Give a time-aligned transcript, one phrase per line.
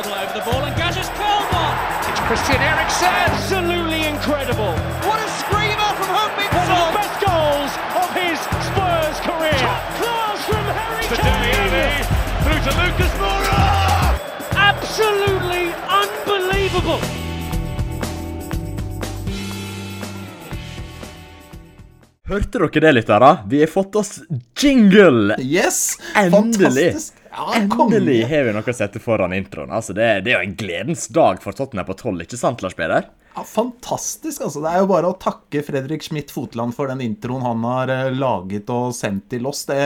[0.00, 1.76] Waddle over the ball and Gazza's curled one.
[2.08, 3.12] It's Christian Eriksen.
[3.28, 4.72] Absolutely incredible.
[5.04, 9.60] What a screamer from Hung Min One of the best goals of his Spurs career.
[9.60, 11.68] Top class from Harry To Dele Kane.
[11.68, 12.00] Alli.
[12.40, 13.60] Through to Lucas Moura.
[14.56, 15.68] Absolutely
[16.00, 17.00] unbelievable.
[22.24, 23.36] Hørte dere det, lyttere?
[23.46, 24.20] Vi har fått oss
[24.56, 25.36] jingle!
[25.38, 25.98] Yes!
[26.16, 26.72] Endelig!
[26.72, 27.19] Fantastisk.
[27.40, 27.54] Ja.
[27.56, 29.72] Endelig har vi noe å sette foran introen.
[29.72, 32.76] Altså, det, det er jo en gledens dag for Tottenham på tolv, ikke sant, Lars
[32.76, 33.08] Peder?
[33.34, 34.42] Ja, fantastisk.
[34.42, 34.60] altså.
[34.60, 38.12] Det er jo bare å takke Fredrik Schmidt Fotland for den introen han har eh,
[38.12, 39.64] laget og sendt til oss.
[39.70, 39.80] Det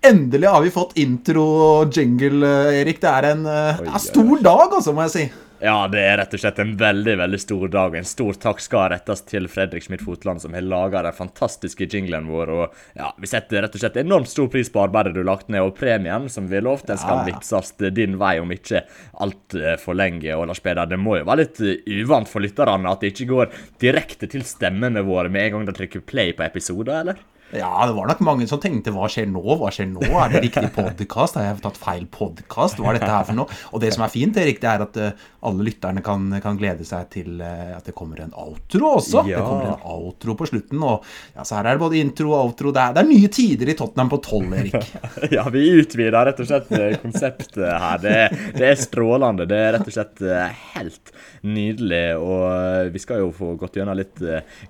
[0.00, 3.02] Endelig har vi fått intro og jingle, eh, Erik.
[3.02, 5.24] Det er en eh, Oi, ja, stor dag, altså, må jeg si.
[5.60, 7.94] Ja, det er rett og slett en veldig veldig stor dag.
[7.98, 12.30] En stor takk skal rettes til Fredrik Schmidt Fotland, som har laga den fantastiske jinglen
[12.32, 12.52] vår.
[12.54, 15.52] Og ja, Vi setter rett og slett enormt stor pris på arbeidet du har lagt
[15.52, 18.86] ned, og premien, som vi lovt, den skal Ja, din vei om ikke
[19.20, 20.32] altfor lenge.
[20.32, 23.28] Og Lars Peder, det må jo være litt eh, uvant for lytterne at det ikke
[23.28, 23.52] går
[23.84, 27.20] direkte til stemmene våre med en gang de trykker play på episoder, eller?
[27.50, 29.42] Ja, det var nok mange som tenkte hva skjer nå?
[29.58, 30.04] Hva skjer nå?
[30.06, 31.34] Er det riktig podkast?
[31.38, 32.78] Har jeg tatt feil podkast?
[32.78, 33.58] Hva er dette her for noe?
[33.74, 36.86] Og det som er fint, Erik, det er at eh, alle lytterne kan, kan glede
[36.86, 39.24] seg til eh, at det kommer en outro også.
[39.26, 39.40] Ja.
[39.40, 40.84] Det kommer en outro på slutten.
[40.86, 41.02] Og
[41.34, 42.74] ja, så her er det både intro og outro.
[42.76, 44.78] Det er, det er nye tider i Tottenham på tolv, Erik.
[45.34, 47.98] Ja, vi utvider rett og slett eh, konseptet her.
[48.04, 48.16] Det,
[48.60, 49.48] det er strålende.
[49.50, 50.22] Det er rett og slett
[50.76, 52.04] helt nydelig.
[52.22, 54.22] Og vi skal jo få gått gjennom litt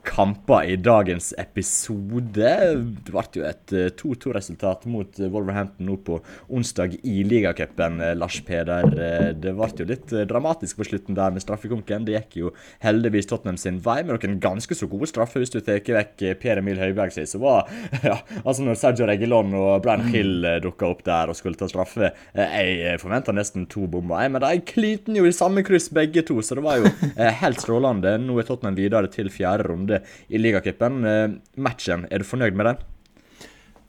[0.06, 2.56] kamper i dagens episode.
[2.70, 6.18] Det ble jo et eh, 2-2-resultat mot eh, Wolverhampton nå på
[6.52, 8.86] onsdag i ligacupen, eh, Lars Peder.
[8.90, 12.04] Eh, Det ble jo litt eh, dramatisk på slutten der med straffekonken.
[12.08, 12.52] Det gikk jo
[12.84, 15.42] heldigvis Tottenham sin vei med noen ganske så gode straffer.
[15.42, 17.68] Hvis du tar vekk eh, Per Emil Høibjerg sin, så var
[18.06, 21.68] ja, altså når Sergio Regilon og Brian Hill eh, dukka opp der og skulle ta
[21.70, 22.56] straffe eh,
[22.90, 26.58] Jeg forventa nesten to bomber, men de kliten jo i samme kryss begge to, så
[26.58, 28.16] det var jo eh, helt strålende.
[28.22, 31.00] Nå er Tottenham videre til fjerde runde i ligacupen.
[31.06, 31.26] Eh,
[31.60, 32.80] Matchen, er du fornøyd med den?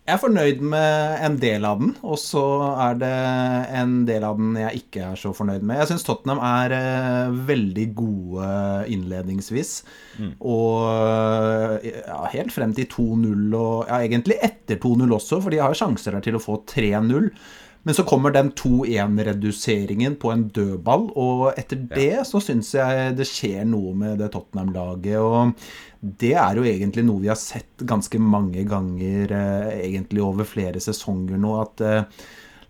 [0.02, 2.42] Jeg er fornøyd med en del av den, og så
[2.84, 3.12] er det
[3.78, 5.78] en del av den jeg ikke er så fornøyd med.
[5.78, 8.48] Jeg syns Tottenham er eh, veldig gode
[8.92, 9.76] innledningsvis.
[10.42, 15.78] Og ja, helt frem til 2-0, og ja, egentlig etter 2-0 også, for de har
[15.78, 17.30] sjanser der til å få 3-0.
[17.84, 23.25] Men så kommer den 2-1-reduseringen på en dødball, og etter det så syns jeg det
[23.25, 25.18] skjer noe med det Tottenham-laget.
[25.18, 25.56] Og
[26.22, 30.81] det er jo egentlig noe vi har sett ganske mange ganger eh, egentlig over flere
[30.84, 32.28] sesonger nå, at eh,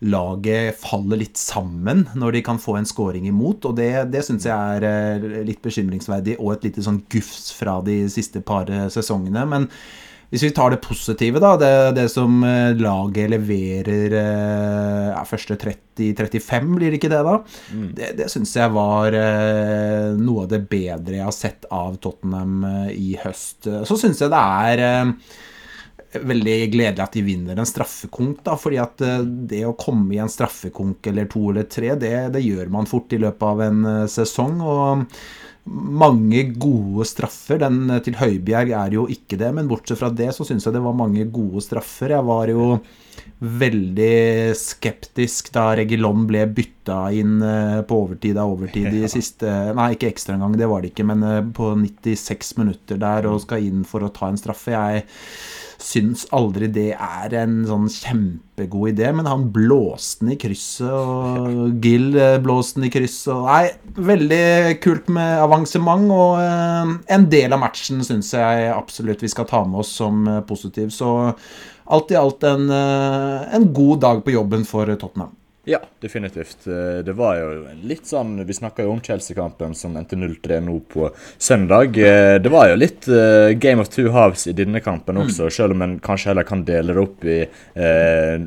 [0.08, 3.68] laget faller litt sammen når de kan få en scoring imot.
[3.68, 7.82] Og det, det syns jeg er eh, litt bekymringsverdig, og et lite sånn gufs fra
[7.84, 9.44] de siste par sesongene.
[9.52, 9.68] Men
[10.32, 15.58] hvis vi tar det positive, da, det, det som eh, laget leverer eh, ja, første
[15.60, 17.34] 30-35, blir det ikke det, da?
[17.98, 22.64] Det, det syns jeg var eh, noe av det bedre jeg har sett av Tottenham
[22.64, 23.68] eh, i høst.
[23.84, 25.12] Så syns jeg det er eh,
[26.20, 29.20] veldig gledelig at de vinner en straffekonk, da, fordi at eh,
[29.52, 33.12] det å komme i en straffekonk eller to eller tre, det, det gjør man fort
[33.12, 34.60] i løpet av en eh, sesong.
[34.64, 35.06] og
[35.64, 37.60] mange gode straffer.
[37.62, 40.74] Den eh, til Høibjerg er jo ikke det, men bortsett fra det så syns jeg
[40.74, 42.16] det var mange gode straffer.
[42.16, 42.66] Jeg var jo
[43.42, 49.92] veldig skeptisk da Regilon ble bytta inn eh, på overtid av overtid i siste Nei,
[49.96, 53.86] ikke ekstraomgang, det var det ikke, men eh, på 96 minutter der og skal inn
[53.88, 54.74] for å ta en straffe.
[54.74, 55.06] Jeg
[55.82, 61.82] syns aldri det er en sånn kjempegod idé, men han blåste den i krysset, og
[61.82, 63.32] Gill eh, blåste den i krysset.
[63.34, 69.22] Og, nei, veldig kult med avansement, og eh, en del av matchen syns jeg absolutt
[69.24, 70.92] vi skal ta med oss som eh, positiv.
[70.94, 71.12] Så
[71.92, 75.34] alt i alt en, en god dag på jobben for Tottenham.
[75.64, 76.66] Ja, definitivt.
[76.66, 80.80] Eh, Det var jo litt sånn Vi snakka jo om Chelsea-kampen som endte 0-3 nå
[80.90, 81.94] på søndag.
[81.98, 85.76] Eh, Det var jo litt eh, Game of two halves i denne kampen også, selv
[85.76, 87.38] om en kanskje heller kan dele det opp i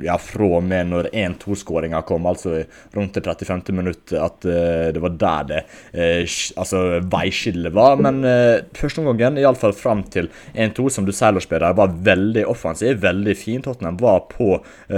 [0.05, 2.63] Ja, fra og med når 1-2-skåringa kom, altså
[2.93, 3.71] rundt det 35.
[3.75, 5.61] minutt, at det var der det
[6.57, 7.95] Altså veiskillet var.
[8.01, 8.21] Men
[8.75, 13.61] første omgangen, iallfall fram til 1-2, som du sier, Lars var veldig offensiv, veldig fin.
[13.61, 14.59] Tottenham var på,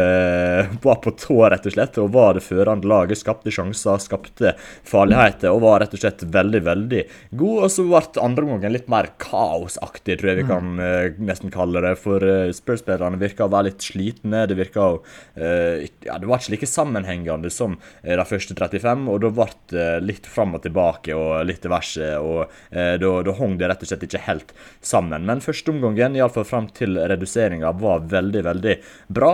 [0.87, 3.19] var på tå, rett og slett, og var det førende laget.
[3.19, 4.53] Skapte sjanser, skapte
[4.87, 7.03] farligheter og var rett og slett veldig, veldig
[7.39, 7.63] god.
[7.65, 11.83] Og så ble andre omgangen litt mer kaosaktig, tror jeg vi kan uh, nesten kalle
[11.83, 11.95] det.
[12.01, 14.45] For uh, Spurs-spillerne virka å være litt slitne.
[14.49, 19.21] Det virka å uh, Ja, det var ikke like sammenhengende som de første 35, og
[19.23, 23.69] da ble det litt fram og tilbake og litt diverse, og da, da hang det
[23.69, 24.53] rett og slett ikke helt
[24.85, 25.25] sammen.
[25.27, 28.75] Men første omgangen, iallfall fram til reduseringa, var veldig, veldig
[29.19, 29.31] bra.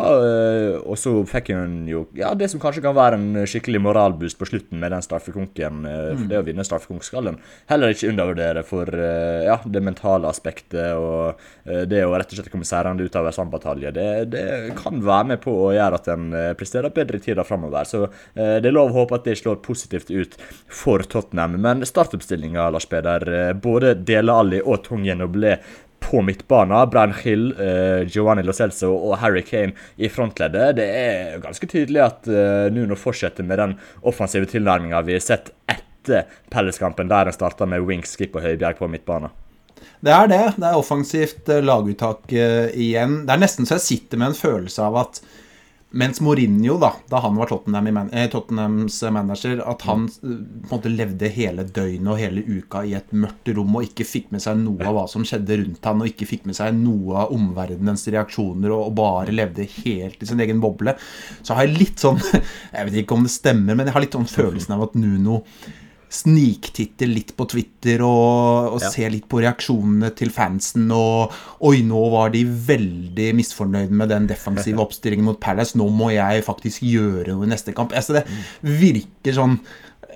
[0.81, 4.47] og så fikk hun jo ja, det som kanskje kan være en skikkelig moralboost på
[4.49, 5.83] slutten med den straffekonken.
[5.85, 6.29] For mm.
[6.31, 7.39] det å vinne straffekonk skal en
[7.69, 12.67] heller ikke undervurdere for ja, det mentale aspektet og det å rett og slett komme
[12.67, 13.93] seirende ut av en sånn batalje.
[13.95, 14.45] Det, det,
[14.79, 16.27] kan være med på å gjøre at en
[16.59, 17.87] presterer bedre i tida framover.
[17.87, 20.37] Så det er lov å håpe at det slår positivt ut
[20.71, 21.59] for Tottenham.
[21.63, 25.57] Men startoppstillinga, Lars Peder, både Dele Alli og Tong Noblé
[26.03, 26.89] på midtbanen.
[26.89, 30.75] Brian Hill, eh, Giovanni Lo Celso og Harry Kane i frontleddet.
[30.77, 35.53] Det er ganske tydelig at eh, Nuno fortsetter med den offensive tilnærminga vi har sett
[35.71, 39.31] etter Pelleskampen, der en starta med Wings, Skip og Høibjerg på midtbanen.
[40.03, 40.41] Det er det.
[40.57, 43.23] Det er offensivt eh, laguttak igjen.
[43.27, 45.23] Det er nesten så jeg sitter med en følelse av at
[45.93, 50.29] mens Mourinho, da, da han var Tottenham man eh, Tottenhams manager, at han eh, på
[50.31, 54.31] en måte levde hele døgnet og hele uka i et mørkt rom og ikke fikk
[54.33, 57.25] med seg noe av hva som skjedde rundt han, og ikke fikk med seg noe
[57.25, 60.95] av omverdenens reaksjoner, og, bare levde helt i sin egen boble,
[61.45, 62.19] så har jeg litt sånn
[62.75, 65.43] Jeg vet ikke om det stemmer, men jeg har litt sånn følelsen av at Nuno
[66.13, 68.91] sniktitter litt på Twitter og, og ja.
[68.93, 70.85] ser litt på reaksjonene til fansen.
[70.93, 71.33] Og
[71.65, 75.77] oi, nå var de veldig misfornøyde med den defensive oppstillingen mot Palace.
[75.79, 77.95] Nå må jeg faktisk gjøre noe i neste kamp.
[77.97, 78.27] Altså, det
[78.83, 79.57] virker sånn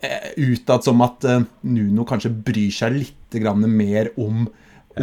[0.02, 3.14] eh, utad som at uh, Nuno kanskje bryr seg litt
[3.68, 4.46] mer om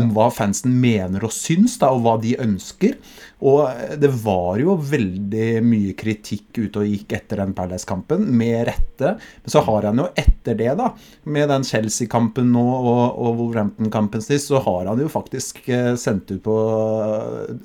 [0.00, 2.96] om hva fansen mener og syns, da, og hva de ønsker.
[3.44, 9.14] Og det var jo veldig mye kritikk ute og gikk etter den Palace-kampen, med rette.
[9.18, 10.92] Men så har han jo etter det, da,
[11.28, 16.32] med den Chelsea-kampen nå og, og Wolverhampton-kampen sist, så har han jo faktisk eh, sendt
[16.32, 16.56] ut på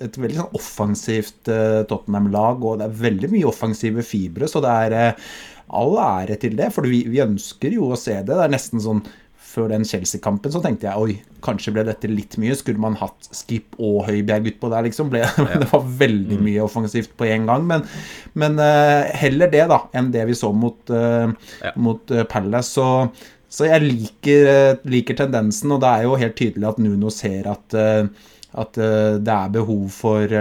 [0.03, 4.75] et veldig sånn offensivt uh, Tottenham-lag, og det er veldig mye offensive fibre, så det
[4.89, 5.15] er
[5.69, 8.33] all ære til det, for vi, vi, ønsker jo å se det.
[8.33, 9.03] Det er nesten sånn
[9.59, 12.55] før den Chelsea-kampen så tenkte jeg oi, kanskje ble dette litt mye.
[12.57, 15.11] Skulle man hatt Skip og Høibjerg utpå der, liksom?
[15.11, 15.59] Ble, ja.
[15.59, 16.45] det var veldig mm.
[16.47, 17.67] mye offensivt på én gang.
[17.69, 17.85] Men,
[18.39, 21.27] men uh, heller det, da, enn det vi så mot, uh,
[21.59, 21.75] ja.
[21.75, 22.71] mot uh, Palace.
[22.79, 22.87] Så,
[23.51, 27.79] så jeg liker, liker, tendensen, og det er jo helt tydelig at Nuno ser at
[28.59, 28.77] at
[29.21, 30.31] det er behov for,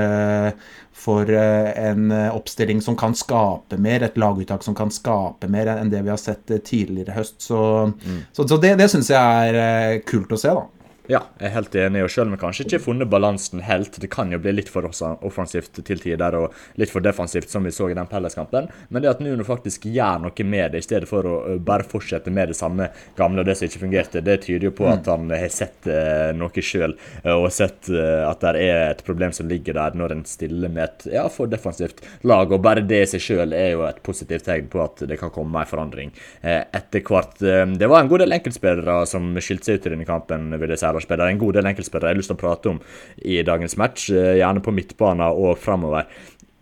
[0.99, 6.01] for en oppstilling som kan skape mer, et laguttak som kan skape mer enn det
[6.03, 7.37] vi har sett tidligere i høst.
[7.45, 7.61] Så,
[7.95, 8.19] mm.
[8.33, 10.67] så, så det, det syns jeg er kult å se, da.
[11.09, 12.03] Ja, jeg er helt enig.
[12.05, 14.69] og Selv om vi kanskje ikke har funnet balansen helt, det kan jo bli litt
[14.69, 18.69] for offensivt til tider og litt for defensivt, som vi så i den Pelles-kampen.
[18.93, 22.29] Men det at Nuno faktisk gjør noe med det, i stedet for å bare fortsette
[22.35, 25.33] med det samme gamle og det som ikke fungerte, det tyder jo på at han
[25.33, 25.89] har sett
[26.37, 26.93] noe sjøl
[27.33, 31.09] og sett at det er et problem som ligger der når en stiller med et
[31.15, 32.53] ja, for defensivt lag.
[32.53, 35.33] Og bare det i seg sjøl er jo et positivt tegn på at det kan
[35.33, 36.13] komme mer forandring
[36.45, 37.41] uh, etter hvert.
[37.41, 40.83] det var en god del enkeltspillere som skilte seg ut i denne kampen, vil jeg
[40.83, 42.81] si enkeltspillere, en god del enkeltspillere jeg har lyst til å prate om
[43.25, 44.11] i dagens match.
[44.11, 46.09] Eh, gjerne på midtbanen og framover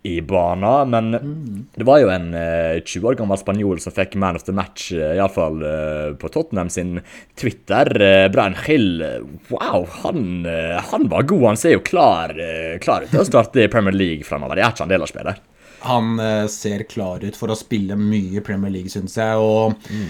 [0.07, 0.91] i banen.
[0.91, 1.67] Men mm.
[1.75, 4.93] det var jo en 20 eh, år gammel spanjol som fikk man of the match,
[4.95, 7.01] uh, iallfall uh, på Tottenham sin
[7.35, 7.91] Twitter.
[8.31, 9.03] Brian Hill,
[9.49, 10.47] wow, han,
[10.93, 11.49] han, var god.
[11.51, 12.37] Han ser jo klar,
[12.83, 14.61] klar ut til å starte i Premier League framover.
[14.61, 15.43] Er ikke han del av spillet?
[15.87, 16.17] Han
[16.51, 19.43] ser klar ut for å spille mye Premier League, syns jeg.
[19.43, 20.09] og mm.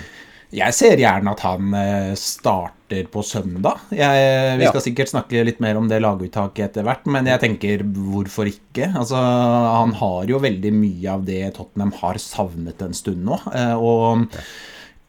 [0.57, 3.83] Jeg ser gjerne at han eh, starter på søndag.
[3.93, 4.85] Jeg, vi skal ja.
[4.85, 8.89] sikkert snakke litt mer om det laguttaket etter hvert, men jeg tenker hvorfor ikke?
[8.95, 13.37] Altså, han har jo veldig mye av det Tottenham har savnet en stund nå.
[13.53, 14.25] Eh, og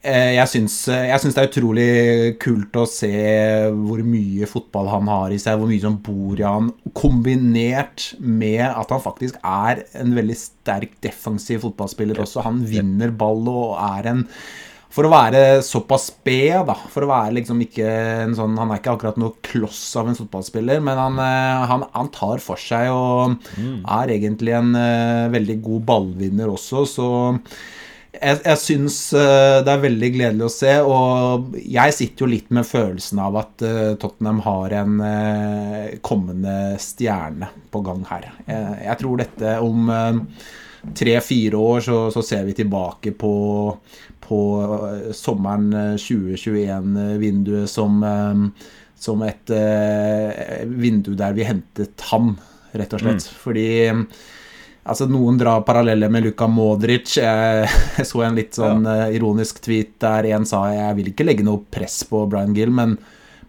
[0.04, 1.90] eh, jeg syns, jeg syns det er utrolig
[2.44, 3.16] kult å se
[3.78, 8.66] hvor mye fotball han har i seg, hvor mye som bor i han, kombinert med
[8.68, 12.44] at han faktisk er en veldig sterk defensiv fotballspiller også.
[12.44, 14.26] Han vinner ball og er en
[14.94, 17.88] for å være såpass sped, da For å være liksom ikke
[18.24, 21.88] en sånn Han er ikke akkurat noe kloss av en fotballspiller, men han, eh, han,
[21.94, 23.82] han tar for seg og mm.
[23.98, 27.08] er egentlig en uh, veldig god ballvinner også, så
[28.18, 32.54] jeg, jeg syns uh, det er veldig gledelig å se, og jeg sitter jo litt
[32.56, 34.96] med følelsen av at uh, Tottenham har en
[36.06, 38.32] kommende stjerne på gang her.
[38.48, 39.92] Jeg, jeg tror dette om
[40.96, 43.34] tre-fire år så, så, ser vi tilbake på
[44.24, 49.54] på eh, sommeren 2021-vinduet eh, som, eh, som et
[50.66, 52.36] vindu der vi hentet han,
[52.78, 53.30] rett og slett.
[53.30, 53.38] Mm.
[53.44, 53.70] Fordi
[54.88, 57.18] Altså, noen drar paralleller med Luka Modric.
[57.20, 57.66] Jeg,
[57.98, 59.10] jeg så en litt sånn ja.
[59.12, 62.94] ironisk tweet der en sa jeg vil ikke legge noe press på Brian Gill, men,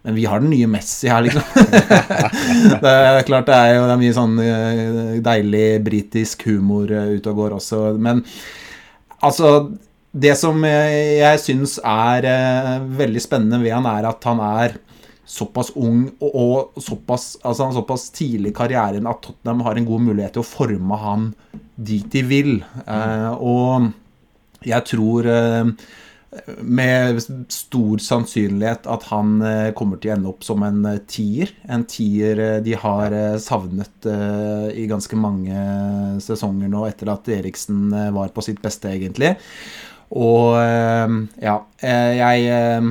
[0.02, 1.46] men vi har den nye Messi her, liksom.
[2.82, 4.34] det er klart det er jo det er mye sånn
[5.30, 8.24] deilig britisk humor ute og går også, men
[9.22, 9.52] altså
[10.12, 14.78] det som jeg syns er eh, veldig spennende ved han, er at han er
[15.28, 20.38] såpass ung og, såpass, altså, såpass tidlig i karrieren at Tottenham har en god mulighet
[20.38, 21.30] til å forme han
[21.76, 22.52] dit de vil.
[22.86, 23.90] Eh, og
[24.66, 25.72] jeg tror eh,
[26.64, 27.20] med
[27.52, 31.52] stor sannsynlighet at han eh, kommer til å ende opp som en eh, tier.
[31.68, 35.60] En tier eh, de har eh, savnet eh, i ganske mange
[36.24, 39.34] sesonger nå etter at Eriksen eh, var på sitt beste, egentlig.
[40.16, 42.88] Og eh, ja, eh, jeg eh,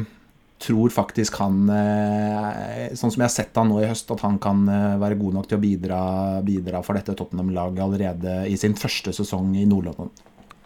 [0.61, 4.37] tror faktisk han eh, Sånn som jeg har sett han nå i høst, at han
[4.41, 6.01] kan eh, være god nok til å bidra,
[6.45, 10.11] bidra for dette Tottenham-laget allerede i sin første sesong i Nord-London.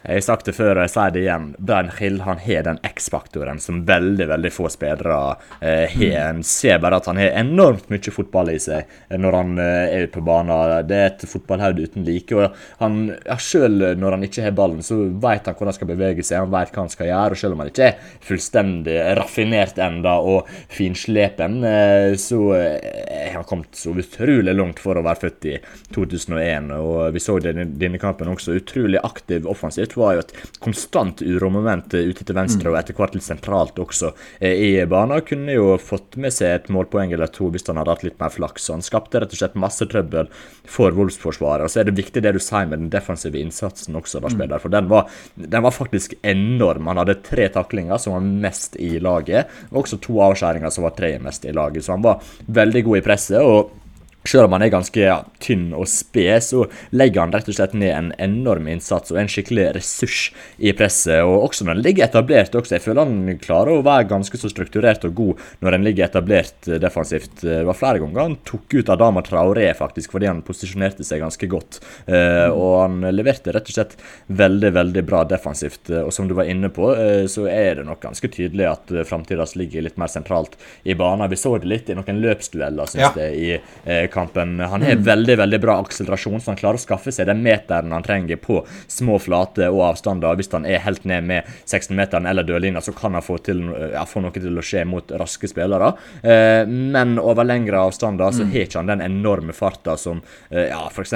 [0.01, 1.43] Jeg har sagt det før, og jeg sier det igjen.
[1.61, 5.17] Brian Hill han har den X-faktoren som veldig veldig få spillere
[5.59, 6.15] eh, har.
[6.31, 8.89] En ser bare at han har enormt mye fotball i seg
[9.21, 10.87] når han eh, er ute på banen.
[10.89, 12.33] Det er et fotballhode uten like.
[12.33, 15.91] og han, ja, Selv når han ikke har ballen, så vet han hvordan han skal
[15.91, 17.37] bevege seg, han vet hva han skal gjøre.
[17.37, 23.37] og Selv om han ikke er fullstendig raffinert enda og finslepen, eh, så eh, har
[23.37, 25.55] han kommet så utrolig langt for å være født i
[25.93, 26.73] 2001.
[26.81, 28.57] og Vi så det i denne kampen også.
[28.57, 30.33] Utrolig aktiv offensivt var jo et
[30.63, 35.23] konstant uromoment eh, ute til venstre og etter hvert litt sentralt også eh, i banen.
[35.27, 38.33] Kunne jo fått med seg et målpoeng eller to hvis han hadde hatt litt mer
[38.33, 38.69] flaks.
[38.73, 40.29] Han skapte rett og slett masse trøbbel
[40.69, 41.65] for Wolfs-forsvaret.
[41.65, 44.61] Og så er det viktig det du sier med den defensive innsatsen også, Lars Peder,
[44.61, 46.89] for den var, den var faktisk enorm.
[46.91, 50.95] Han hadde tre taklinger som var mest i laget, og også to avskjæringer som var
[50.97, 51.85] tre mest i laget.
[51.85, 53.39] Så han var veldig god i presset.
[53.41, 53.80] og
[54.27, 57.73] selv om han er ganske ja, tynn og sped, så legger han rett og slett
[57.77, 60.27] ned en enorm innsats og en skikkelig ressurs
[60.61, 61.23] i presset.
[61.25, 62.75] Og også når han ligger etablert også.
[62.77, 66.69] Jeg føler han klarer å være ganske så strukturert og god når han ligger etablert
[66.69, 67.41] eh, defensivt.
[67.41, 71.49] Det var flere ganger han tok ut Adama Traoré faktisk, fordi han posisjonerte seg ganske
[71.51, 71.81] godt.
[72.05, 73.97] Eh, og han leverte rett og slett
[74.27, 75.89] veldig, veldig bra defensivt.
[76.03, 79.05] Og som du var inne på, eh, så er det nok ganske tydelig at eh,
[79.07, 80.53] framtida ligger litt mer sentralt
[80.85, 81.25] i banen.
[81.31, 83.11] Vi så det litt i noen løpsdueller, syns Ja.
[83.17, 83.51] jeg, i
[83.89, 84.59] eh, kampen.
[84.59, 88.05] Han har veldig veldig bra akselerasjon, så han klarer å skaffe seg den meteren han
[88.05, 90.37] trenger på små flater og avstander.
[90.39, 93.63] Hvis han er helt ned med 16-meteren eller dørlinja, så kan han få, til,
[93.93, 95.93] ja, få noe til å skje mot raske spillere.
[96.21, 100.83] Eh, men over lengre avstander så har ikke han den enorme farta som eh, ja,
[100.91, 101.15] f.eks.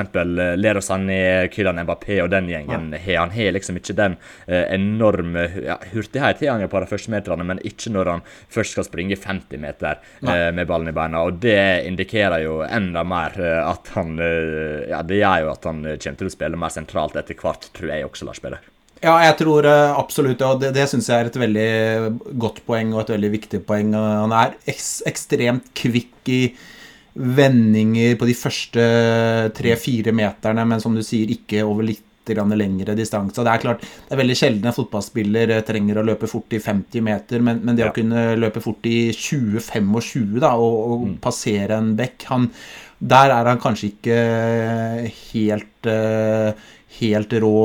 [0.56, 3.22] Lero Sané, Kylian Mbappé og den gjengen har.
[3.22, 7.46] Han har liksom ikke den eh, enorme ja, hurtighet har han på de første meterne,
[7.48, 11.24] men ikke når han først skal springe 50 meter eh, med ballen i beina.
[11.26, 15.68] Og det indikerer jo enda mer eh, at han eh, Ja, det gjør jo at
[15.70, 18.72] han eh, kommer til å spille mer sentralt etter hvert, tror jeg også, Lars Peder.
[19.04, 23.04] Ja, jeg tror absolutt og det, det syns jeg er et veldig godt poeng og
[23.04, 23.92] et veldig viktig poeng.
[23.94, 26.40] Han er ekstremt kvikk i
[27.16, 28.86] vendinger på de første
[29.56, 33.44] tre-fire meterne, men som du sier, ikke over litt lengre distanse.
[33.44, 36.60] Det er klart, det er veldig sjelden en fotballspiller eh, trenger å løpe fort i
[36.60, 37.92] 50 meter, men, men det Ja.
[37.92, 42.50] å kunne løpe fort i 20-25 da, og, og passere en bekk han,
[43.00, 44.20] Der er han kanskje ikke
[45.34, 46.54] helt eh,
[47.00, 47.60] helt rå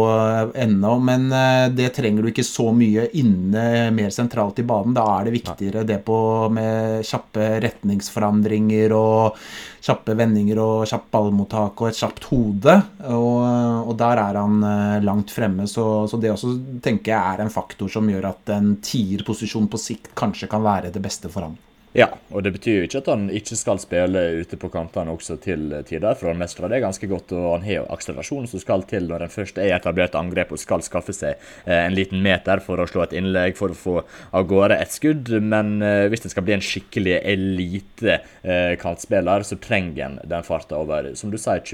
[0.54, 4.96] ennå, men eh, det trenger du ikke så mye inne mer sentralt i banen.
[4.96, 6.18] Da er det viktigere det på
[6.52, 9.38] med kjappe retningsforandringer og
[9.80, 12.76] kjappe vendinger og kjapt ballmottak og et kjapt hode.
[13.08, 13.38] Og,
[13.86, 17.54] og der er han eh, langt fremme, så, så det også tenker jeg er en
[17.54, 21.58] faktor som gjør at en tierposisjon på sikt kanskje kan være det beste for han.
[21.90, 25.34] Ja, og det betyr jo ikke at han ikke skal spille ute på kantene også
[25.42, 28.84] til tider, for han mestrer det ganske godt, og han har jo akselerasjonen som skal
[28.86, 32.62] til når en først er etablert angrep og skal skaffe seg eh, en liten meter
[32.62, 35.32] for å slå et innlegg, for å få av gårde et skudd.
[35.42, 40.46] Men eh, hvis det skal bli en skikkelig elite eh, kantspiller, så trenger en den
[40.46, 41.64] farta over, som du sier,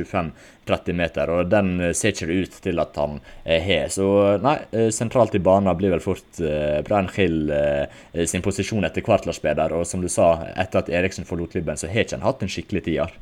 [0.67, 3.91] 25-30 meter, og den eh, ser ikke det ut til at han eh, har.
[3.93, 4.07] Så
[4.43, 6.41] nei, eh, sentralt i banen blir vel fort
[6.87, 7.53] Brian Hill
[8.27, 11.79] sin posisjon etter hvert, Lars Peder, og som du sa, etter at Eriksen forlot klubben,
[11.79, 13.15] så har ikke han hatt en skikkelig tier.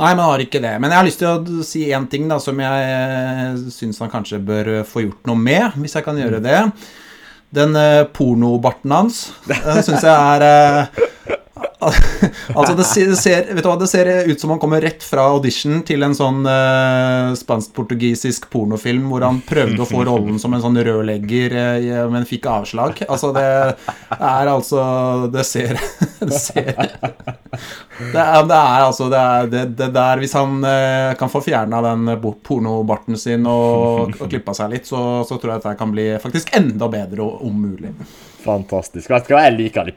[0.00, 0.72] Nei, men har ikke det.
[0.80, 4.40] Men jeg har lyst til å si én ting da, som jeg syns han kanskje
[4.40, 6.62] bør få gjort noe med, hvis jeg kan gjøre det.
[7.54, 7.76] Den
[8.16, 9.26] pornobarten hans
[9.84, 10.88] syns jeg er
[11.78, 15.82] Altså, det ser, vet du hva, det ser ut som han kommer rett fra audition
[15.86, 20.80] til en sånn eh, spansk-portugisisk pornofilm hvor han prøvde å få rollen som en sånn
[20.88, 23.04] rørlegger, eh, men fikk avslag.
[23.06, 23.46] Altså, det
[24.18, 24.82] er altså
[25.32, 25.78] Det ser
[26.28, 26.72] Det ser
[27.98, 31.42] det er, det er altså det, er, det, det der Hvis han eh, kan få
[31.42, 32.10] fjerna den
[32.46, 36.10] pornobarten sin og, og klippa seg litt, så, så tror jeg at det kan bli
[36.22, 37.94] faktisk enda bedre, om mulig.
[38.38, 39.10] Fantastisk.
[39.10, 39.88] Vet du hva, jeg liker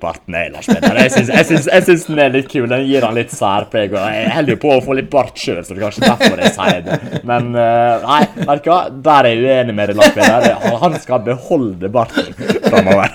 [0.53, 0.97] Lars Peder.
[1.03, 2.65] Jeg syns, jeg, jeg syns den er litt kul.
[2.71, 3.93] Den gir han litt særpreg.
[3.93, 6.41] og Jeg holder jo på å få litt bart sjøl, så det er kanskje derfor
[6.41, 6.97] jeg sier det.
[7.29, 8.79] Men eh, nei, vet du hva,
[9.09, 10.15] der er jeg uenig med deg, Lars
[10.81, 12.33] Han skal beholde barten.
[12.71, 13.09] framover.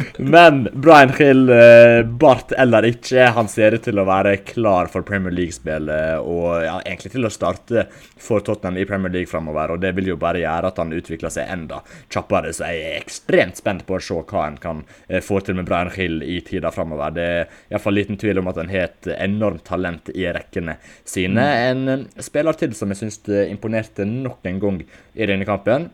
[0.18, 5.02] Men Brian Hill, eh, Bart eller ikke, han ser ut til å være klar for
[5.06, 6.22] Premier League-spillet.
[6.22, 7.86] Og ja, egentlig til å starte
[8.20, 9.74] for Tottenham i Premier League framover.
[9.74, 11.80] Og det vil jo bare gjøre at han utvikler seg enda
[12.12, 12.52] kjappere.
[12.54, 15.66] Så jeg er ekstremt spent på å se hva han kan eh, få til med
[15.70, 17.16] Brian Hill i tida framover.
[17.18, 21.48] Det er iallfall liten tvil om at han har et enormt talent i rekkene sine.
[21.72, 25.90] En eh, spiller til som jeg syns imponerte nok en gang i denne kampen.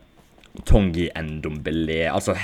[0.67, 2.03] Tongi Ndombele.
[2.11, 2.35] Altså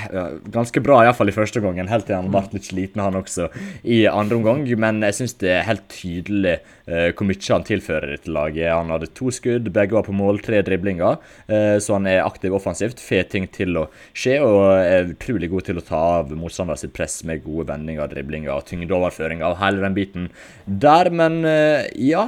[0.52, 3.50] ganske bra, iallfall i første gangen, helt til han ble litt sliten, han også,
[3.84, 4.64] i andre omgang.
[4.80, 8.70] Men jeg syns det er helt tydelig hvor mye han tilfører dette laget.
[8.72, 11.18] Han hadde to skudd, begge var på mål, tre driblinger.
[11.50, 15.68] Uh, så han er aktiv offensivt, får ting til å skje, og er utrolig god
[15.68, 19.84] til å ta av motstanderen sitt press med gode vendinger, driblinger og tyngdeoverføring av hele
[19.84, 20.28] den biten
[20.64, 21.12] der.
[21.12, 22.24] Men uh, ja,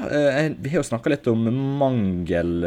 [0.60, 1.48] vi har jo snakka litt om
[1.80, 2.66] mangel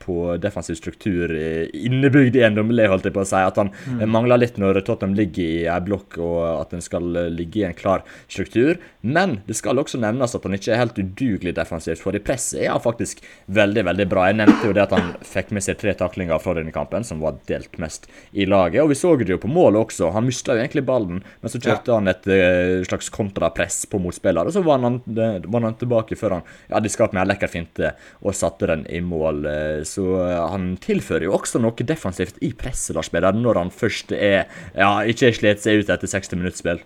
[0.00, 3.40] på defensiv struktur innebygd i Ndombele, holdt jeg på å si.
[3.40, 4.04] At han mm.
[4.10, 7.66] mangler litt når Tottenham ligger i ei blokk, og at en skal eh, ligge i
[7.68, 8.80] en klar struktur.
[9.00, 12.64] Men det skal også nevnes at han ikke er helt udugelig defensivt, for i presset
[12.64, 14.26] er han faktisk veldig veldig bra.
[14.28, 17.22] Jeg nevnte jo det at han fikk med seg tre taklinger fra denne kampen, som
[17.24, 18.82] var delt mest i laget.
[18.84, 20.12] Og vi så det jo på målet også.
[20.14, 21.98] Han mista jo egentlig ballen, men så kjørte ja.
[21.98, 26.38] han et uh, slags kontrapress på motspiller, og så var han, var han tilbake før
[26.38, 29.46] han ja, de skapte med en lekker finte og satte den i mål.
[29.88, 34.12] Så han tilfører jo også noe defensivt defensivt i presset, Lars Peder, når han først
[34.12, 36.80] er ja, ikke slet seg ut etter 60 minutts spill?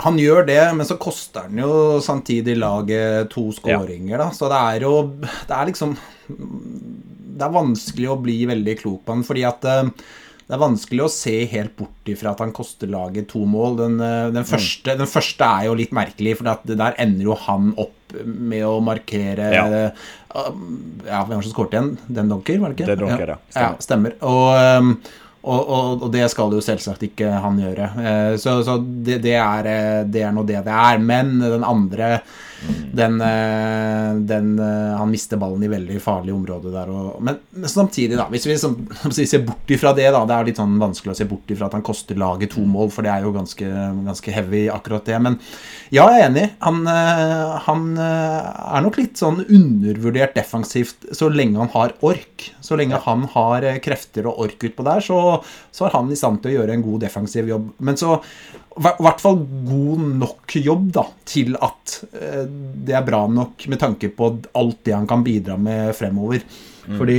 [0.00, 4.30] Han gjør det, men så koster han jo samtidig laget to skåringer, da.
[4.32, 5.96] Så det er jo Det er liksom
[6.28, 9.90] Det er vanskelig å bli veldig klok på han, fordi at eh,
[10.44, 13.78] det er vanskelig å se helt bort ifra at han koster laget to mål.
[13.78, 17.72] Den, eh, den, første, den første, er jo litt merkelig, for der ender jo han
[17.80, 21.90] opp med å markere Ja, ja hvem var det som skåret igjen?
[22.06, 22.90] Den Donker, var det ikke?
[22.92, 23.38] Den Donker, ja.
[23.48, 23.74] Stemmer.
[23.74, 24.16] Ja, stemmer.
[24.28, 24.48] Og,
[24.78, 24.92] um,
[25.44, 27.90] og, og, og, det skal jo selvsagt ikke han gjøre.
[28.00, 31.02] Eh, så, så det, det, er, eh, det er nå det det er.
[31.04, 32.16] Men den andre
[32.94, 36.90] den, eh, den, eh, Han mister ballen i veldig farlig område der.
[36.90, 38.76] Og, men, men, samtidig, da, hvis vi som,
[39.14, 41.76] ser bort ifra det, da Det er litt sånn vanskelig å se bort ifra at
[41.76, 43.68] han koster laget to mål, for det er jo ganske,
[44.06, 45.18] ganske heavy, akkurat det.
[45.26, 45.38] Men
[45.90, 46.46] ja, jeg er enig.
[46.64, 52.50] Han, eh, han er nok litt sånn undervurdert defensivt så lenge han har ork.
[52.64, 55.40] Så lenge han har krefter og ork utpå der, så,
[55.74, 57.72] så er han i stand til å gjøre en god defensiv jobb.
[57.84, 58.18] Men så
[58.74, 64.10] hvert fall god nok jobb da, til at eh, det er bra nok med tanke
[64.14, 66.42] på alt det han kan bidra med fremover.
[66.88, 66.96] Mm.
[66.98, 67.18] Fordi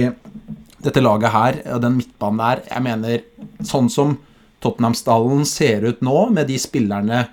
[0.86, 3.24] dette laget her, og den midtbanen der, jeg mener
[3.66, 4.18] sånn som
[4.64, 7.26] Tottenham-stallen ser ut nå, med de spillerne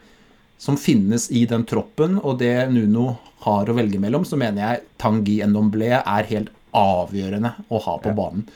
[0.63, 4.85] som finnes i den troppen, og det Nuno har å velge mellom, så mener jeg
[5.03, 8.47] Tangi Ndomblé er helt avgjørende å ha på banen.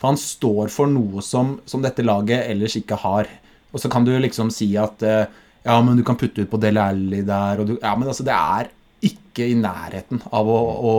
[0.00, 3.30] For han står for noe som, som dette laget ellers ikke har.
[3.72, 5.24] Og så kan du liksom si at eh,
[5.62, 8.36] ja, men du kan putte ut på Dele Alli der, du Ja, men altså, det
[8.36, 8.70] er
[9.02, 10.94] ikke i nærheten av å, å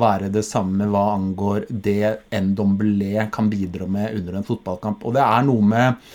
[0.00, 5.04] være det samme hva angår det en dombelé kan bidra med under en fotballkamp.
[5.04, 6.08] Og det er noe med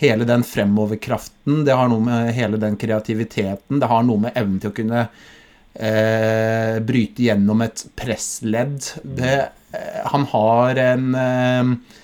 [0.00, 4.62] hele den fremoverkraften, det har noe med hele den kreativiteten, det har noe med evnen
[4.62, 8.80] til å kunne eh, bryte gjennom et pressledd.
[9.04, 9.36] Det,
[9.76, 12.00] eh, han har en eh,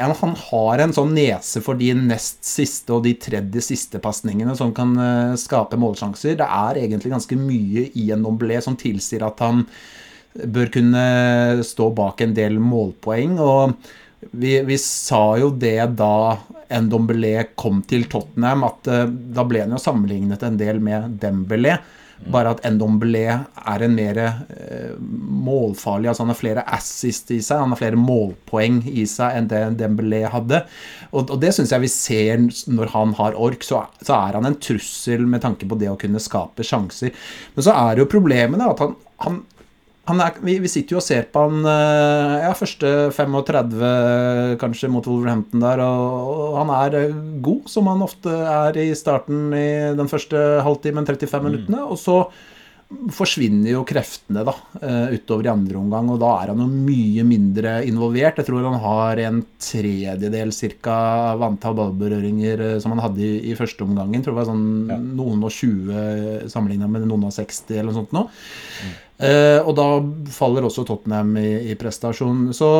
[0.00, 4.72] han har en sånn nese for de nest siste og de tredje siste pasningene som
[4.76, 6.38] kan uh, skape målsjanser.
[6.40, 9.66] Det er egentlig ganske mye i en Nomblé som tilsier at han
[10.30, 11.04] bør kunne
[11.66, 13.38] stå bak en del målpoeng.
[13.42, 13.74] og
[14.30, 16.36] vi, vi sa jo det da
[16.70, 21.78] Ndombele kom til Tottenham, at uh, da ble han jo sammenlignet en del med Dembélé.
[22.28, 23.22] Bare at Ndombele
[23.56, 28.00] er en mer eh, målfarlig altså Han har flere assist i seg, han har flere
[28.00, 30.62] målpoeng i seg enn det Dembélé hadde.
[31.10, 34.48] Og, og det syns jeg vi ser når han har ork, så, så, er han
[34.50, 37.14] en trussel med tanke på det å kunne skape sjanser.
[37.56, 39.40] Men så er jo problemet at han, han
[40.18, 45.06] er, vi, vi, sitter jo og ser på han eh, ja, første 35 kanskje mot
[45.06, 49.68] Wolverhampton der, og, og, han er eh, god, som han ofte er i starten i
[49.98, 51.76] den første halvtimen, 35 mm.
[51.84, 52.22] Og så
[53.14, 57.26] forsvinner jo kreftene da, eh, utover i andre omgang, og da er han jo mye
[57.28, 58.40] mindre involvert.
[58.40, 60.96] Jeg tror han har en tredjedel cirka
[61.36, 64.18] av antall ballberøringer som han hadde i, i, første omgangen.
[64.18, 64.98] Jeg tror det var sånn ja.
[64.98, 68.26] noen og 20 sammenligna med noen og 60 eller noe sånt nå.
[68.26, 68.98] Mm.
[69.20, 69.86] Uh, og da
[70.32, 72.46] faller også Tottenham i, i, prestasjon.
[72.56, 72.70] Så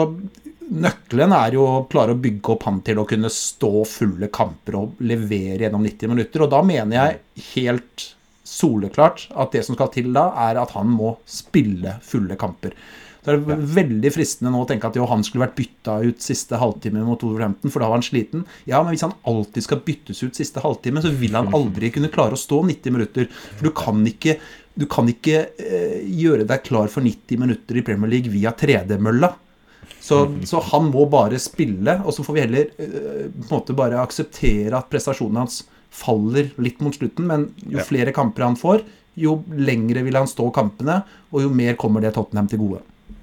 [0.71, 4.79] nøkkelen er jo å klare å bygge opp han til å kunne stå fulle kamper
[4.81, 6.47] og levere gjennom 90 minutter.
[6.47, 8.09] Og da mener jeg helt
[8.51, 12.75] soleklart at det som skal til da, er at han må spille fulle kamper.
[13.21, 16.25] Så er det veldig fristende nå å tenke at jo, han skulle vært bytta ut
[16.25, 18.47] siste halvtime mot Wolverhampton, for da var han sliten.
[18.65, 22.13] Ja, men hvis han alltid skal byttes ut siste halvtime, så vil han aldri kunne
[22.13, 23.29] klare å stå 90 minutter.
[23.59, 24.39] For du kan ikke,
[24.81, 29.35] du kan ikke eh, gjøre deg klar for 90 minutter i Premier League via 3D-mølla.
[30.01, 33.77] Så, så, han må bare spille, og så får vi heller eh, på en måte
[33.77, 35.63] bare akseptere at prestasjonen hans
[35.93, 38.87] faller litt mot slutten, men jo flere kamper han får,
[39.21, 41.03] jo lengre vil han stå kampene,
[41.35, 42.81] og jo mer kommer det Tottenham til gode.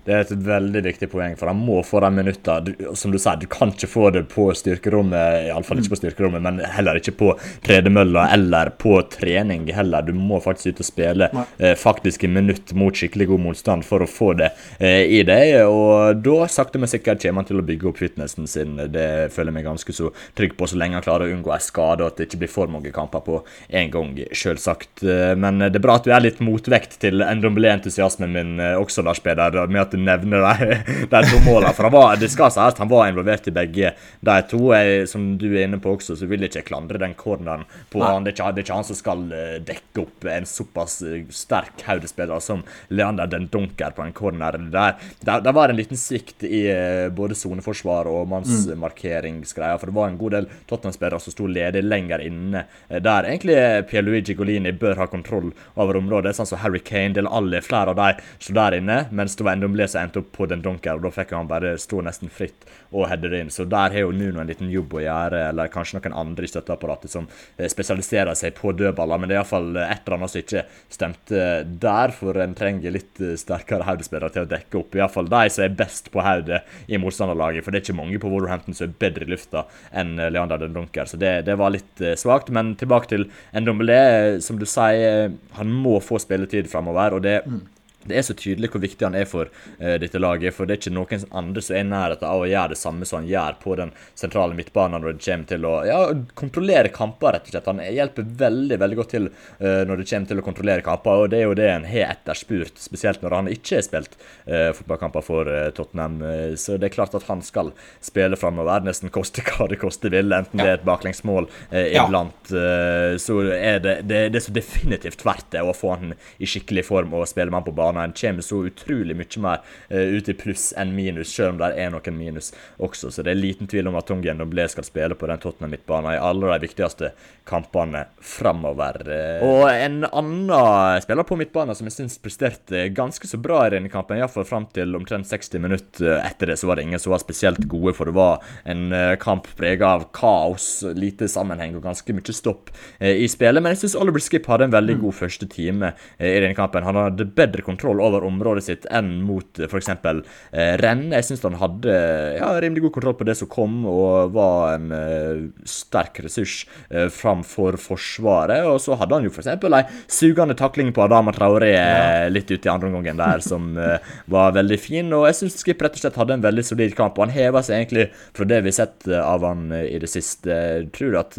[0.08, 2.94] Det er et veldig viktig poeng, for han må få de minuttene.
[2.96, 6.62] Som du sa, du kan ikke få det på styrkerommet, iallfall ikke på styrkerommet, men
[6.78, 7.34] heller ikke på
[7.66, 10.06] tredemølla eller på trening heller.
[10.08, 11.76] Du må faktisk ut og spille eh,
[12.24, 15.58] i minutt mot skikkelig god motstand for å få det eh, i deg.
[15.68, 18.78] Og da, sakte, men sikkert, kommer han til å bygge opp fitnessen sin.
[18.94, 21.68] Det føler jeg meg ganske så trygg på, så lenge han klarer å unngå en
[21.68, 25.04] skade, og at det ikke blir for mange kamper på en gang, selvsagt.
[25.04, 29.04] Eh, men det er bra at du er litt motvekt til Ndombele-entusiasmen min eh, også,
[29.04, 30.78] Lars Peder, med at du nevner de,
[31.12, 31.74] de to målene.
[31.76, 33.94] For var, det skal sies han var involvert i begge
[34.26, 34.62] de to.
[34.76, 38.04] Jeg, som du er inne på også, så vil jeg ikke klandre den corneren på
[38.04, 38.26] han.
[38.26, 42.42] Det er, ikke, det han som skal eh, dekke opp en såpass eh, sterk Haude-spiller
[42.44, 44.58] som Leander den Dunker på en corner.
[44.72, 49.80] Der, der, der var en liten svikt i eh, både soneforsvar og mannsmarkeringsgreier.
[49.82, 53.28] For det var en god del Tottenham-spillere som sto ledig lenger inne der.
[53.28, 53.58] Egentlig
[53.90, 58.00] Pierluigi Golini bør ha kontroll over området, sånn som Harry Kane, Del Alli, flere av
[58.00, 59.00] de sto der inne.
[59.16, 59.58] Mens det var
[59.88, 62.66] enda som endte opp på den dunker, og da fikk han bare stå nesten fritt
[62.92, 63.52] og heade det inn.
[63.52, 66.52] Så der har jo Nuno en liten jobb å gjøre, eller kanskje noen andre i
[66.52, 69.20] støtteapparatet som eh, spesialiserer seg på dødballer.
[69.20, 71.46] Men det er iallfall et eller annet som ikke stemte
[71.82, 74.98] der, for en trenger litt eh, sterkere hodespillere til å dekke opp.
[74.98, 78.32] Iallfall de som er best på hodet i motstanderlaget, for det er ikke mange på
[78.32, 81.10] Wolverhampton som er bedre i lufta enn eh, Leander den Dunker.
[81.10, 82.52] Så det, det var litt svakt.
[82.54, 83.98] Men tilbake til Ndombele.
[84.44, 87.66] Som du sier, han må få spilletid framover, og det mm
[88.08, 90.56] det er så tydelig hvor viktig han er for uh, dette laget.
[90.56, 93.08] For det er ikke noen andre som er i nærheten av å gjøre det samme
[93.08, 96.00] som han gjør på den sentrale midtbanen når det kommer til å ja,
[96.40, 97.70] kontrollere kamper, rett og slett.
[97.72, 101.32] Han hjelper veldig veldig godt til uh, når det kommer til å kontrollere kamper, og
[101.34, 105.26] det er jo det en har etterspurt, spesielt når han ikke har spilt uh, fotballkamper
[105.26, 106.20] for Tottenham.
[106.60, 107.72] så det er klart at han skal
[108.04, 112.52] spille framover, nesten koste hva det koste vil, enten det er et baklengsmål iblant.
[112.52, 113.18] Ja.
[113.22, 116.86] så er det, det, det er så definitivt verdt det å få han i skikkelig
[116.88, 120.30] form og spille med han på banen han kommer så utrolig mye mer uh, ut
[120.30, 123.12] i pluss enn minus, selv om det er noen minus også.
[123.12, 126.16] Så det er liten tvil om at Tom Doblé skal spille på den Tottenham midtbanen
[126.16, 127.12] i alle de viktigste
[127.48, 129.02] kampene framover.
[129.08, 133.74] Uh, og en annen spiller på midtbanen som jeg syns presterte ganske så bra i
[133.76, 137.14] denne kampen, iallfall fram til omtrent 60 minutter etter det, så var det ingen som
[137.14, 142.16] var spesielt gode, for det var en kamp prega av kaos, lite sammenheng og ganske
[142.16, 143.64] mye stopp i spillet.
[143.64, 145.02] Men jeg syns Oliver Skip hadde en veldig mm.
[145.06, 146.86] god første time i denne kampen.
[146.88, 149.92] Han hadde bedre kontroll kontroll over området sitt enn mot f.eks.
[149.94, 151.08] Eh, renn.
[151.14, 151.94] Jeg syns han hadde
[152.40, 157.08] ja, rimelig god kontroll på det som kom, og var en eh, sterk ressurs eh,
[157.14, 158.66] framfor Forsvaret.
[158.68, 159.50] Og så hadde han jo f.eks.
[159.54, 161.86] ei sugende takling på Adama Traoré ja.
[161.88, 165.14] Eh, litt ute i andre omgangen der, som eh, var veldig fin.
[165.14, 167.18] Og jeg syns Skip rett og slett hadde en veldig solid kamp.
[167.18, 170.10] Og han heva seg egentlig fra det vi har sett eh, av han i det
[170.12, 170.50] siste.
[170.50, 171.38] Jeg tror at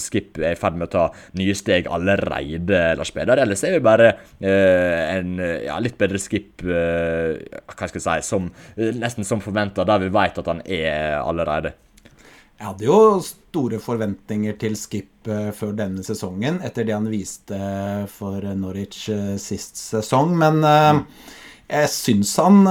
[0.00, 1.06] Skip er i ferd med å ta
[1.38, 3.40] nye steg allerede, Lars Peder.
[3.42, 7.36] Ellers er vi bare en ja, litt bedre skip uh,
[7.70, 11.74] hva skal jeg si, som, nesten som forventa, der vi vet at han er allerede.
[12.60, 17.60] Jeg hadde jo store forventninger til Skip uh, før denne sesongen, etter det han viste
[18.12, 19.06] for Norwich
[19.40, 20.34] sist sesong.
[20.42, 21.00] Men uh,
[21.70, 22.64] jeg syns han,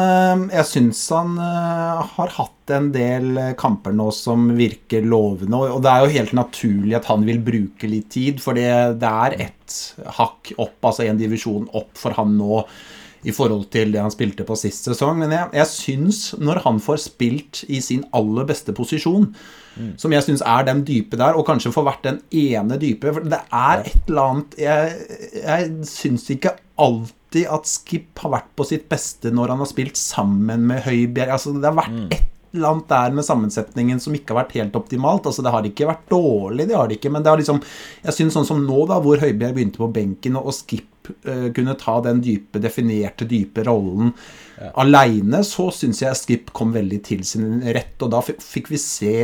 [0.52, 5.62] jeg syns han har hatt en del kamper nå som virker lovende.
[5.72, 8.70] Og det er jo helt naturlig at han vil bruke litt tid, for det,
[9.02, 9.78] det er ett
[10.20, 12.64] hakk opp, altså en divisjon opp for han nå
[13.28, 15.20] i forhold til det han spilte på sist sesong.
[15.22, 19.30] Men jeg, jeg syns, når han får spilt i sin aller beste posisjon,
[19.76, 19.94] mm.
[20.00, 23.26] som jeg syns er den dype der, og kanskje får vært den ene dype For
[23.26, 24.96] det er et eller annet Jeg,
[25.40, 30.00] jeg syns ikke alltid at Skip har vært på sitt beste når han har spilt
[30.00, 31.36] sammen med Høibjerg.
[31.36, 32.12] Altså, det har vært mm.
[32.16, 35.28] et eller annet der med sammensetningen som ikke har vært helt optimalt.
[35.30, 37.62] Altså, det har ikke vært dårlig, det har det ikke, men det har liksom
[38.04, 41.78] Jeg syns sånn som nå, da, hvor Høibjerg begynte på benken, og Skip uh, kunne
[41.80, 44.14] ta den dype, definerte, dype rollen
[44.58, 44.74] ja.
[44.82, 49.16] aleine, så syns jeg Skip kom veldig til sin rett, og da fikk vi se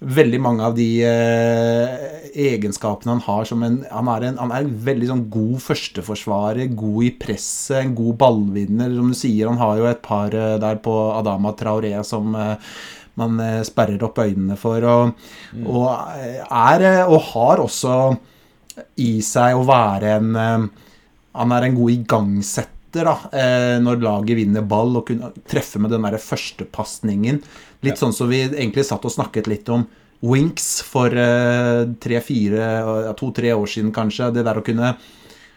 [0.00, 1.94] veldig mange av de eh,
[2.36, 6.74] egenskapene han har som en Han er en, han er en veldig sånn god førsteforsvarer,
[6.76, 8.92] god i presset, en god ballvinner.
[8.92, 12.76] Som du sier, han har jo et par eh, der på Adama Traoré som eh,
[13.16, 14.84] man eh, sperrer opp øynene for.
[14.84, 15.66] Og, mm.
[15.66, 17.98] og, eh, er Og har også
[19.00, 20.34] i seg å være en
[21.36, 25.92] Han er en god igangsetter da, eh, når laget vinner ball, og kunne treffe med
[25.92, 27.42] den første pasningen.
[27.84, 29.84] Litt sånn som vi egentlig satt og snakket litt om
[30.24, 31.12] Winks for
[32.00, 32.68] tre-fire,
[33.20, 34.30] to-tre år siden kanskje.
[34.32, 34.94] Det der å kunne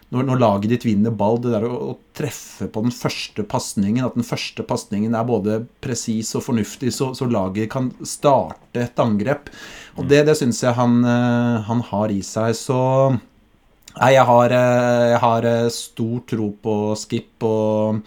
[0.10, 4.08] når, når, laget ditt vinner ball, det der å, å treffe på den første pasningen,
[4.08, 9.02] at den første pasningen er både presis og fornuftig, så, så, laget kan starte et
[9.02, 9.52] angrep.
[10.02, 12.58] Og det, det syns jeg han, eh, han, har i seg.
[12.58, 12.80] Så
[13.14, 18.02] nei, jeg har, eh, jeg har eh, stor tro på Skip og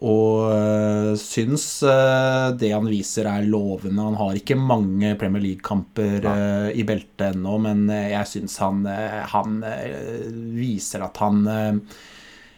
[0.00, 4.00] og uh, syns uh, det han viser er lovende.
[4.00, 8.86] Han har ikke mange Premier League-kamper uh, i beltet ennå, men jeg syns han,
[9.34, 9.60] han
[10.56, 11.44] viser at han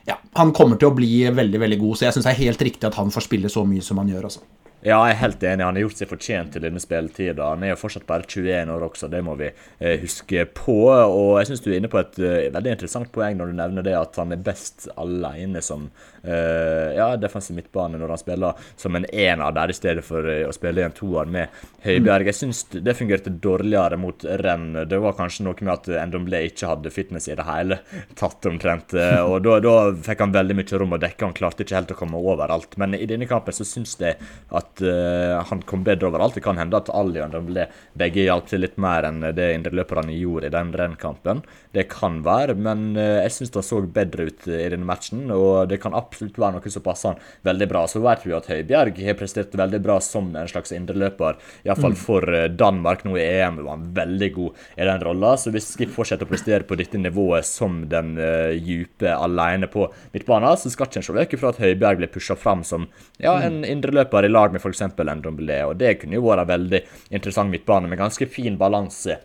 [0.07, 2.65] ja, han kommer til å bli veldig veldig god, så jeg syns det er helt
[2.67, 4.27] riktig at han får spille så mye som han gjør.
[4.31, 4.47] altså.
[4.83, 5.63] Ja, jeg er helt enig.
[5.63, 7.53] Han har gjort seg fortjent til denne spilletida.
[7.53, 10.75] Han er jo fortsatt bare 21 år også, det må vi eh, huske på.
[10.91, 13.87] Og jeg syns du er inne på et uh, veldig interessant poeng når du nevner
[13.87, 18.99] det at han er best alene som uh, ja, defensiv midtbane når han spiller som
[18.99, 22.33] en ener der, i stedet for å spille i en toer med Høibjerg.
[22.33, 24.75] Jeg syns det fungerte dårligere mot renn.
[24.91, 27.79] Det var kanskje noe med at Endomble ikke hadde fitness i det hele
[28.19, 28.97] tatt, omtrent.
[28.99, 29.79] og da, da
[30.11, 31.29] fikk han veldig mye rom å dekke.
[31.29, 32.75] Han klarte ikke helt å komme overalt.
[32.83, 34.19] Men i denne kampen så syns jeg
[34.51, 36.35] at at uh, han kom bedre overalt.
[36.35, 40.15] Det kan hende at Ali og Ndomble begge hjalp til litt mer enn det indreløperne
[40.17, 41.43] gjorde i den rennkampen.
[41.73, 45.69] Det kan være, men uh, jeg syns det så bedre ut i denne matchen, og
[45.71, 47.85] det kan absolutt være noe som passer han veldig bra.
[47.91, 52.01] Så vet vi at Høibjerg har prestert veldig bra som en slags indreløper, iallfall mm.
[52.01, 53.61] for eh, Danmark nå i EM.
[53.63, 55.35] var han veldig god i den rolla.
[55.37, 59.87] Så hvis Skip fortsetter å prestere på dette nivået som den uh, dype alene på
[60.13, 62.87] midtbanen, så skal ikke en se vekk fra at Høibjerg blir pusha fram som
[63.23, 64.87] ja, en indreløper i lag med f.eks.
[65.03, 65.59] Ndombele.
[65.69, 69.19] Og det kunne jo vært veldig interessant midtbane med ganske fin balanse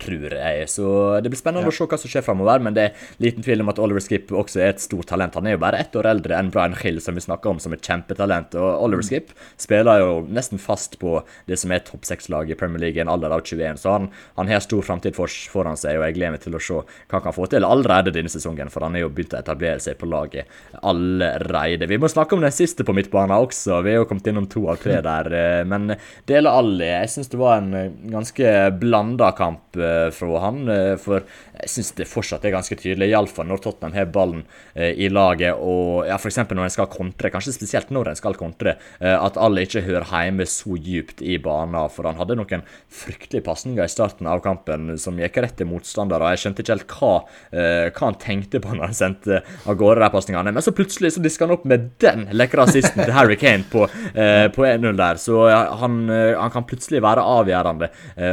[0.00, 0.68] tror jeg.
[0.70, 0.86] Så
[1.22, 1.72] det blir spennende ja.
[1.72, 2.62] å se hva som skjer framover.
[2.64, 5.36] Men det er liten tvil om at Oliver Skip også er et stort talent.
[5.38, 7.74] Han er jo bare ett år eldre enn Brian Hill, som vi snakker om som
[7.76, 8.56] et kjempetalent.
[8.58, 9.08] Og Oliver mm.
[9.08, 11.16] Skip spiller jo nesten fast på
[11.50, 13.80] det som er topp seks-lag i Premier League i en alder av 21.
[13.82, 16.62] Så han, han har stor framtid for, foran seg, og jeg gleder meg til å
[16.62, 18.72] se hva han kan få til allerede denne sesongen.
[18.72, 20.50] For han er jo begynt å etablere seg på laget
[20.82, 21.88] allerede.
[21.90, 23.82] Vi må snakke om den siste på midtbanen også.
[23.84, 25.30] Vi er jo kommet innom to av tre der.
[25.30, 25.94] Eh, men
[26.28, 29.83] Dele Alli, jeg syns det var en ganske blanda kamp Eh,
[30.14, 30.68] fra han.
[30.68, 31.22] Eh, for
[31.64, 35.56] jeg syns det fortsatt er ganske tydelig, iallfall når Tottenham har ballen eh, i laget
[35.56, 36.42] og ja, f.eks.
[36.50, 40.46] når en skal kontre, kanskje spesielt når en skal kontre, at alle ikke hører hjemme
[40.48, 41.76] så djupt i banen.
[41.92, 46.22] For han hadde noen fryktelige pasninger i starten av kampen som gikk rett til motstander.
[46.22, 47.12] og Jeg skjønte ikke helt hva,
[47.50, 50.54] hva han tenkte på når han sendte av gårde de pasningene.
[50.54, 53.86] Men så plutselig så diska han opp med den lekre assisten til Harry Kane på,
[53.86, 55.20] på 1-0 der.
[55.22, 57.90] Så han, han, kan plutselig være avgjørende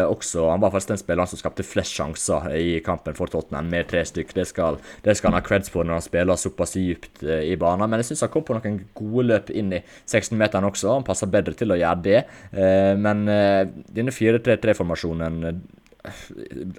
[0.07, 0.49] også.
[0.51, 4.03] Han var faktisk den spilleren som skapte flest sjanser i kampen for Tottenham, med tre
[4.07, 4.33] stykk.
[4.37, 7.57] Det skal, det skal han ha creds for når han spiller såpass dypt eh, i
[7.61, 7.89] banen.
[7.89, 10.95] Men jeg syns han kom på noen gode løp inn i 16-meteren også.
[10.97, 12.23] Han passer bedre til å gjøre det.
[12.51, 15.61] Eh, men eh, denne 4-3-3-formasjonen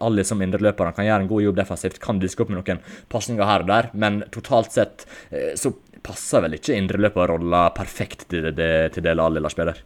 [0.03, 2.81] alle som indreløpere kan gjøre en god jobb defensivt, kan diske opp med noen
[3.13, 5.05] pasninger her og der, men totalt sett
[5.55, 5.71] så
[6.03, 9.79] passer vel ikke indreløperrolla perfekt til, det, til det Lars Peder?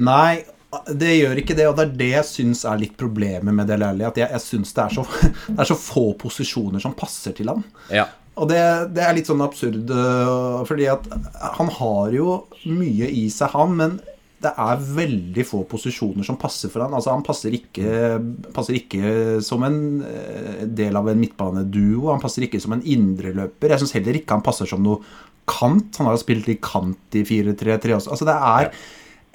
[0.00, 3.70] Nei, det gjør ikke det, og det er det jeg syns er litt problemet med
[3.70, 4.04] Del Alli.
[4.04, 4.88] At jeg, jeg syns det,
[5.48, 7.64] det, er så få posisjoner som passer til ham.
[7.92, 8.04] Ja.
[8.38, 8.60] Og det,
[8.94, 11.08] det, er litt sånn absurd, øh, fordi at
[11.56, 12.36] han har jo
[12.68, 13.96] mye i seg, han, men
[14.44, 16.92] det er veldig få posisjoner som passer for han.
[16.94, 18.20] Altså, han passer ikke,
[18.54, 22.12] passer ikke som en øh, del av en midtbaneduo.
[22.12, 23.72] Han passer ikke som en indreløper.
[23.72, 25.00] Jeg syns heller ikke han passer som noe
[25.48, 25.96] kant.
[25.96, 28.14] Han har jo spilt i kant i 4-3-3 også.
[28.14, 28.78] Altså, det er ja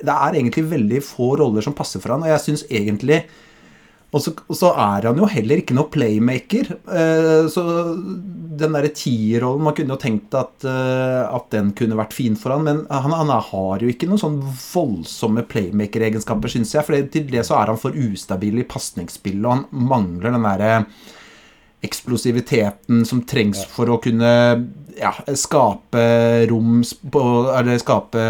[0.03, 3.23] det er egentlig veldig få roller som passer for han, og jeg syns egentlig
[4.13, 6.67] og så, og så, er han jo heller ikke noe playmaker.
[6.69, 7.63] Eh, så
[8.53, 12.53] den derre tierrollen Man kunne jo tenkt at, uh, at, den kunne vært fin for
[12.53, 16.85] han, men han, han har jo ikke noen sånn voldsomme playmaker-egenskaper, syns jeg.
[16.85, 20.77] For til det så er han for ustabil i pasningsspillet, og han mangler den derre
[21.83, 24.29] eksplosiviteten som trengs for å kunne
[24.95, 26.05] ja, skape
[26.47, 26.77] rom
[27.11, 27.23] på
[27.57, 28.21] Eller skape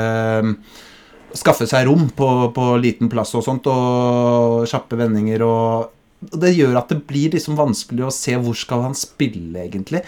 [1.38, 6.78] skaffe seg rom på, på, liten plass og sånt, og kjappe vendinger og Det gjør
[6.80, 10.06] at det blir liksom vanskelig å se hvor skal han spille, egentlig.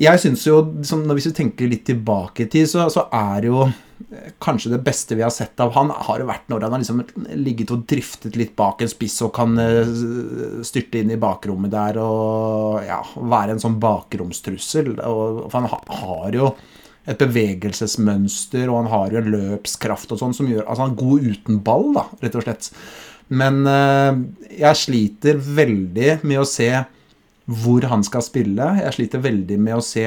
[0.00, 3.62] Jeg syns jo, liksom, hvis vi tenker litt tilbake i tid, så, så er jo
[3.66, 7.02] eh, kanskje det beste vi har sett av han, har vært når han har liksom
[7.40, 9.92] ligget og driftet litt bak en spiss og kan eh,
[10.64, 14.94] styrte inn i bakrommet der og ja, være en sånn bakromstrussel.
[15.00, 16.52] Og, for han har jo
[17.06, 21.02] et bevegelsesmønster, og han har jo en løpskraft og sånn som gjør Altså, han er
[21.02, 22.70] god uten ball, da, rett og slett.
[23.28, 24.18] Men uh,
[24.50, 26.70] jeg sliter veldig med å se
[27.46, 28.72] hvor han skal spille.
[28.82, 30.06] Jeg sliter veldig med å se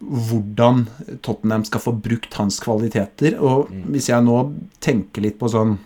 [0.00, 0.86] hvordan
[1.20, 3.36] Tottenham skal få brukt hans kvaliteter.
[3.42, 4.38] Og hvis jeg nå
[4.82, 5.78] tenker litt på sånn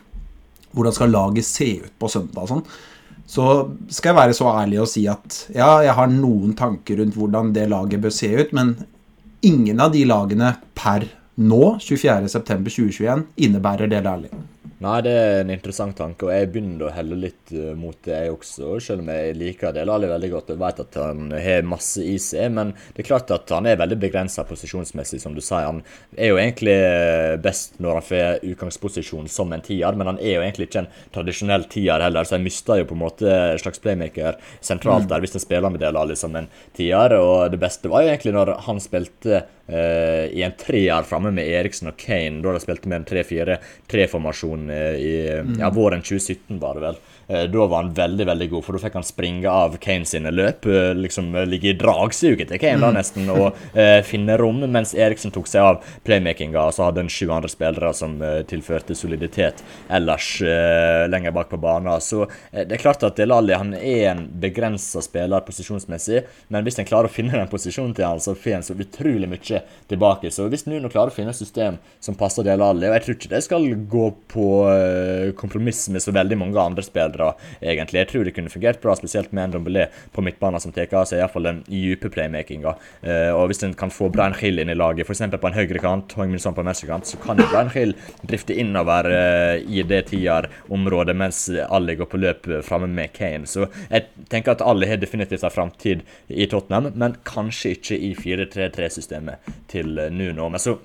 [0.74, 2.62] Hvordan skal laget se ut på søndag og sånn,
[3.30, 3.44] så
[3.94, 7.52] skal jeg være så ærlig og si at ja, jeg har noen tanker rundt hvordan
[7.54, 8.72] det laget bør se ut, men
[9.44, 14.30] ingen av de lagene per nå, 24.9.2021, innebærer det ærlig.
[14.84, 18.18] Nei, det er en interessant tanke, og jeg begynner å helle litt uh, mot det,
[18.26, 18.74] jeg også.
[18.84, 22.18] Selv om jeg liker det Lali veldig godt og vet at han har masse i
[22.20, 22.52] seg.
[22.52, 25.70] Men det er klart at han er veldig begrensa posisjonsmessig, som du sier.
[25.70, 25.80] Han
[26.18, 30.36] er jo egentlig eh, best når han får utgangsposisjon som en tier, men han er
[30.36, 33.62] jo egentlig ikke en tradisjonell tier heller, så jeg mister jo på en måte en
[33.62, 35.12] slags playmaker sentralt mm.
[35.14, 37.16] der hvis en spiller med det Lali som en tier.
[37.16, 41.48] Og det beste var jo egentlig når han spilte uh, i en treer framme med
[41.48, 45.58] Eriksen og Kane, da de spilte med en 3-4-3-formasjon uh, i mm.
[45.62, 47.02] ja, våren 2017, var det vel.
[47.28, 50.32] Eh, da var han veldig veldig god, for da fikk han springe av Kane sine
[50.34, 50.66] løp.
[50.68, 52.96] Eh, liksom eh, Ligge i dragsuget til Kane da mm.
[52.98, 56.60] nesten og uh, finne rom, mens Eriksen tok seg av playmakinga.
[56.60, 61.50] Og så hadde han sju andre spillere som uh, tilførte soliditet ellers uh, lenger bak
[61.52, 61.92] på banen.
[62.04, 66.88] Så det er klart at Delali han er en begrensa spiller posisjonsmessig, men hvis en
[66.88, 69.60] klarer å finne den posisjonen til han, så får han så utrolig mye
[69.90, 70.32] tilbake.
[70.34, 73.32] Så hvis Nuno klarer å finne et system som passer Delali, og jeg tror ikke
[73.34, 74.48] det skal gå på
[75.38, 78.02] kompromiss med så veldig mange andre spillere bedre, egentlig.
[78.02, 81.06] Jeg tror det kunne fungert bra, spesielt med en Dombelé på midtbanen som tar av
[81.08, 82.74] seg iallfall den dype playmakinga.
[83.04, 85.24] Uh, og hvis en kan få Brian Hill inn i laget, f.eks.
[85.40, 90.04] på en høyrekant, Hong-Min på venstrekant, så kan Brian Hill drifte innover uh, i det
[90.10, 93.48] tierområdet mens alle går på løp framme med Kane.
[93.50, 98.14] Så jeg tenker at alle har definitivt en framtid i Tottenham, men kanskje ikke i
[98.18, 100.50] 4-3-3-systemet til Nuno.
[100.52, 100.76] Men så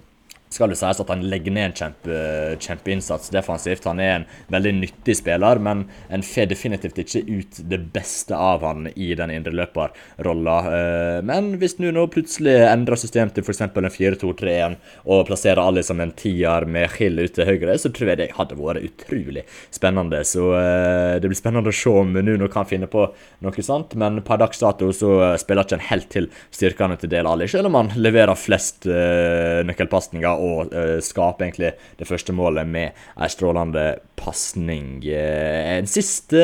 [0.50, 2.20] skal det sies at han legger ned en kjempe,
[2.64, 3.86] kjempeinnsats defensivt.
[3.90, 8.66] Han er en veldig nyttig spiller, men en får definitivt ikke ut det beste av
[8.66, 10.58] han i den indreløperrolla.
[10.74, 13.62] Eh, men hvis du nå plutselig endrer system til f.eks.
[13.68, 18.14] en 4-2-3-1 og plasserer alle som en tier med Hill ut til høyre, så tror
[18.14, 20.24] jeg det hadde vært utrolig spennende.
[20.28, 23.06] Så eh, det blir spennende å se om Nuno kan finne på
[23.46, 27.30] noe sånt, men per dags dato så spiller ikke en helt til styrkene til Del
[27.30, 32.68] Ali, selv om han leverer flest uh, nøkkelpasninger og uh, skape egentlig det første målet
[32.68, 33.86] med ei strålende
[34.20, 35.00] pasning.
[35.06, 36.42] Uh, en siste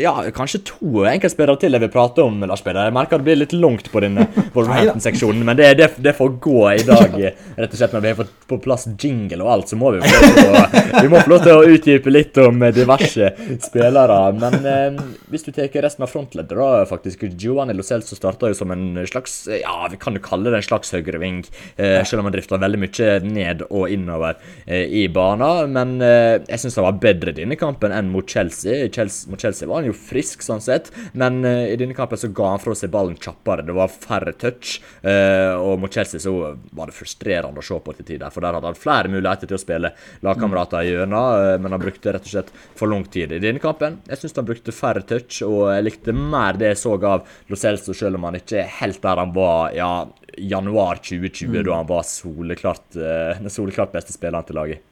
[0.00, 2.88] Ja, kanskje to enkeltspillere til jeg vil prate om, Lars Peder.
[2.88, 6.58] Jeg merker det blir litt langt på denne Wolverhampton-seksjonen, men det, det, det, får gå
[6.72, 7.18] i dag.
[7.58, 10.02] Rett og slett Når vi har fått på plass jingle og alt, så må vi
[10.02, 13.30] få lov til å, lov til å utdype litt om diverse
[13.68, 14.18] spillere.
[14.40, 18.72] Men eh, hvis du tar resten av frontleddet, faktisk Giovanni Lo Celso starta jo som
[18.74, 21.42] en slags Ja, vi kan jo kalle det en slags høyreving,
[21.76, 25.72] selv om han drifter veldig mye ned og innover eh, i banen.
[25.74, 28.88] Men eh, jeg syns han var bedre denne kampen enn mot Chelsea.
[28.92, 29.30] Chelsea.
[29.30, 32.52] Mot Chelsea var han jo frisk, sånn sett, men uh, i denne kampen så ga
[32.54, 33.64] han fra seg ballen kjappere.
[33.66, 36.32] Det var færre touch, uh, og mot Chelsea så
[36.72, 38.32] var det frustrerende å se på til tider.
[38.34, 39.92] For der hadde han flere muligheter til å spille
[40.24, 44.00] lagkamerater gjennom, uh, men han brukte rett og slett for lang tid i denne kampen.
[44.08, 47.58] Jeg syns han brukte færre touch, og jeg likte mer det jeg så av Lo
[47.58, 49.92] Celso, selv om han ikke er helt der han var ja,
[50.38, 51.62] januar 2020, mm.
[51.66, 54.84] da han var soleklart, den soleklart beste spilleren til laget.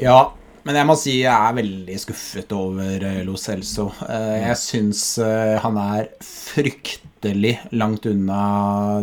[0.00, 0.32] Ja,
[0.64, 3.90] men jeg må si jeg er veldig skuffet over uh, Lo Celso.
[4.00, 8.40] Uh, jeg syns uh, han er fryktelig langt unna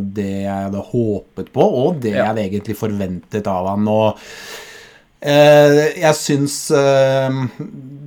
[0.01, 3.87] det jeg hadde håpet på, og det jeg hadde egentlig forventet av han.
[3.89, 4.19] Og
[5.21, 6.55] jeg syns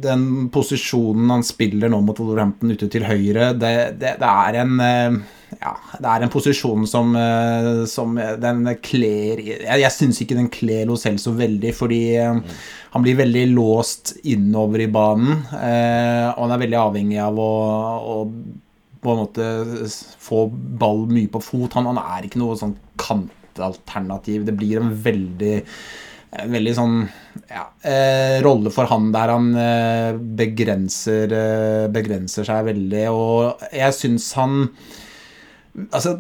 [0.02, 0.22] den
[0.54, 5.20] posisjonen han spiller nå mot Wolverhampton ute til høyre, det, det, det er en
[5.60, 10.50] ja, det er en posisjon som, eh, som den kler Jeg, jeg syns ikke den
[10.52, 12.42] kler Lo Celso veldig, fordi mm.
[12.94, 15.44] han blir veldig låst innover i banen.
[15.58, 17.50] Eh, og han er veldig avhengig av å,
[18.14, 18.16] å
[19.04, 19.50] på en måte
[20.24, 20.46] få
[20.80, 21.76] ball mye på fot.
[21.76, 24.46] Han, han er ikke noe sånn kantalternativ.
[24.48, 25.54] Det blir en veldig
[26.34, 26.96] veldig sånn
[27.46, 33.04] ja, eh, rolle for han der han eh, begrenser, eh, begrenser seg veldig.
[33.12, 34.64] Og jeg syns han
[35.74, 36.12] Altså,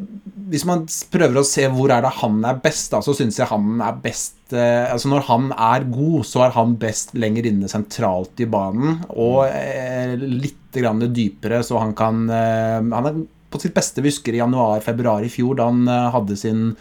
[0.50, 0.82] hvis man
[1.14, 4.00] prøver å se hvor er det han er best, da, så syns jeg han er
[4.02, 8.48] best eh, altså Når han er god, så er han best lenger inne sentralt i
[8.50, 9.04] banen.
[9.14, 14.10] Og eh, litt grann dypere, så han kan eh, Han er på sitt beste vi
[14.10, 16.72] husker i januar-februar i fjor, da han eh, hadde sin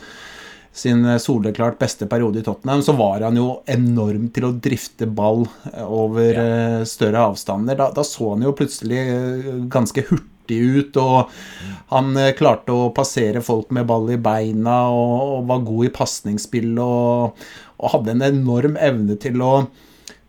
[0.74, 5.44] sin soleklart beste periode i Tottenham, så var han jo enorm til å drifte ball
[5.70, 6.46] eh, over ja.
[6.82, 7.78] Eh, større avstander.
[7.78, 9.04] Da, da, så han jo plutselig
[9.70, 11.30] ganske hurtig hurtig ut, og
[11.92, 15.94] han eh, klarte å passere folk med ball i beina og, og var god i
[15.94, 17.38] pasningsspill og,
[17.80, 19.66] og, hadde en enorm evne til å,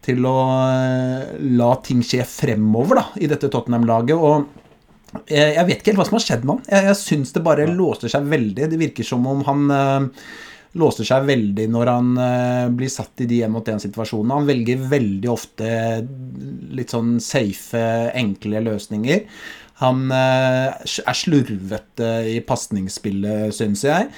[0.04, 0.36] til å
[0.70, 4.16] eh, la ting skje fremover da, i dette Tottenham-laget.
[4.16, 4.50] og
[5.30, 6.64] jeg, vet ikke helt hva som har skjedd med han.
[6.72, 8.66] Jeg, jeg syns det bare låser seg veldig.
[8.66, 10.24] Det virker som om han eh,
[10.80, 14.40] låser seg veldig når han eh, blir satt i de én mot én-situasjonene.
[14.40, 15.68] Han velger veldig ofte
[16.74, 17.84] litt sånn safe,
[18.18, 19.22] enkle løsninger.
[19.82, 24.10] Han eh, er slurvete i pasningsspillet, syns jeg.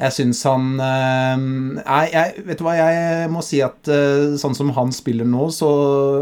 [0.00, 1.42] Jeg syns han eh,
[1.76, 5.48] Nei, jeg, vet du hva, jeg må si at eh, sånn som han spiller nå,
[5.52, 5.68] så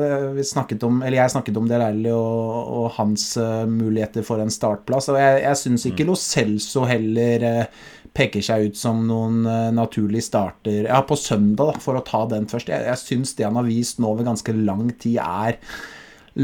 [0.03, 4.43] eh, vi snakket om Eller jeg snakket om Delerli og, og hans eh, muligheter for
[4.43, 5.11] en startplass.
[5.13, 7.87] Og jeg, jeg syns ikke Lo Celso heller eh,
[8.19, 12.25] peker seg ut som noen eh, naturlig starter Ja, på søndag, da, for å ta
[12.33, 12.73] den først.
[12.73, 15.61] Jeg, jeg syns det han har vist nå over ganske lang tid, er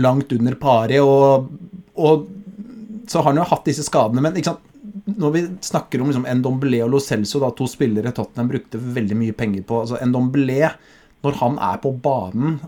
[0.01, 1.01] langt under pari.
[1.03, 1.51] Og,
[1.95, 2.27] og
[3.09, 4.71] så har han jo hatt disse skadene, men ikke sant
[5.05, 9.17] når vi snakker om liksom Ndombele og Lo Celso, da, to spillere Tottenham brukte veldig
[9.21, 10.71] mye penger på altså Ndombele,
[11.25, 12.59] når han er på banen,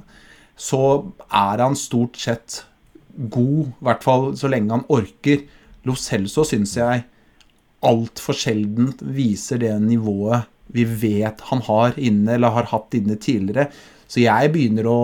[0.56, 0.80] så
[1.28, 2.58] er han stort sett
[3.16, 5.46] god, i hvert fall så lenge han orker.
[5.88, 7.06] Lo Celso syns jeg
[7.86, 13.68] altfor sjelden viser det nivået vi vet han har inne, eller har hatt inne tidligere.
[14.06, 14.98] Så jeg begynner å,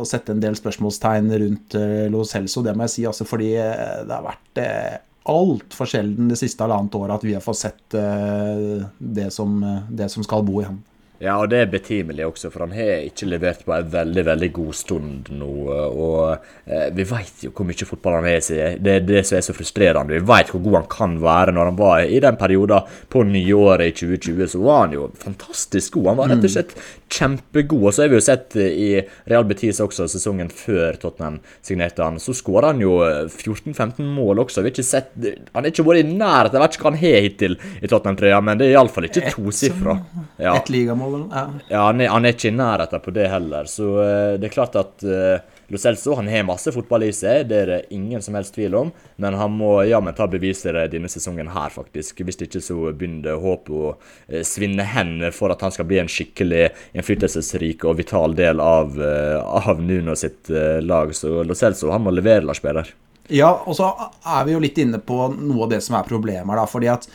[0.00, 3.52] å sette en del spørsmålstegn rundt uh, Lo Celso, det må jeg si, altså fordi
[3.54, 4.96] det har vært uh,
[5.34, 9.54] altfor sjelden det siste halvannet året at vi har fått sett det, som,
[9.88, 10.82] det som skal bo i ham.
[11.22, 14.48] Ja, og det er betimelig også, for han har ikke levert på en veldig veldig
[14.56, 15.50] god stund nå.
[15.70, 16.34] Og
[16.66, 18.82] eh, vi vet jo hvor mye fotball han har i seg.
[18.84, 20.18] Det er det som er så frustrerende.
[20.18, 21.54] Vi vet hvor god han kan være.
[21.54, 25.96] Når han var i den perioden på nyåret i 2020, så var han jo fantastisk
[25.96, 26.10] god.
[26.10, 26.76] Han var rett og slett
[27.14, 27.86] kjempegod.
[27.88, 28.88] Og så har vi jo sett i
[29.30, 34.62] Real Betis også, sesongen før Tottenham signerte han, så skåra han jo 14-15 mål også.
[34.62, 36.58] Vi har ikke sett Han har ikke vært i nærheten.
[36.58, 39.98] Jeg vet ikke hva han har hittil i Tottenham-trøya, men det er iallfall ikke tosifra.
[40.38, 40.56] Ja.
[40.58, 41.44] Et ligamål ja.
[41.70, 43.68] ja han, er, han, er, ikke i nærheten på det heller.
[43.70, 47.46] Så uh, det er klart at uh, Lo Celso han har masse fotball i seg,
[47.50, 48.92] det er det ingen som helst tvil om.
[49.22, 52.24] Men han må jammen ta beviset denne sesongen her, faktisk.
[52.24, 56.02] Hvis det ikke så begynner håpet å uh, svinne hen for at han skal bli
[56.02, 60.50] en skikkelig innflytelsesrik og vital del av, av Nuno sitt
[60.84, 61.14] lag.
[61.16, 62.92] Så Lo Celso han må levere, Lars Peder.
[63.32, 63.88] Ja, og så
[64.20, 66.66] er vi jo litt inne på noe av det som er problemet, da.
[66.68, 67.08] fordi at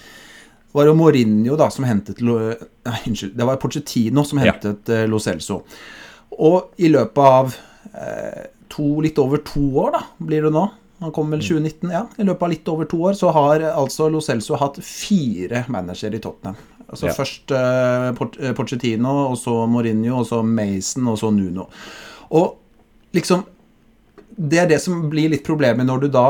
[0.72, 3.34] var det Mourinho da, som hentet Nei, unnskyld.
[3.38, 5.06] Det var Pochettino som hentet ja.
[5.10, 5.64] Lo Celso.
[6.40, 7.58] Og i løpet av eh,
[8.70, 10.66] to, litt over to år, da, blir det nå
[11.02, 11.94] Han kom vel 2019, mm.
[11.94, 12.06] ja.
[12.16, 16.20] I løpet av litt over to år så har altså Lo Celso hatt fire managere
[16.20, 16.58] i Tottenham.
[16.90, 17.16] Altså ja.
[17.16, 21.70] Først eh, Pochettino, og så Mourinho, og så Mason, og så Nuno.
[22.36, 22.56] Og
[23.16, 23.46] liksom
[24.40, 26.30] Det er det som blir litt problemet når du da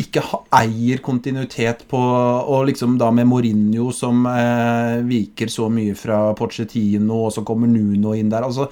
[0.00, 0.22] ikke
[0.58, 7.26] eier kontinuitet på Og liksom da med Mourinho som eh, viker så mye fra Pochettino,
[7.26, 8.46] og så kommer Nuno inn der.
[8.48, 8.66] Altså,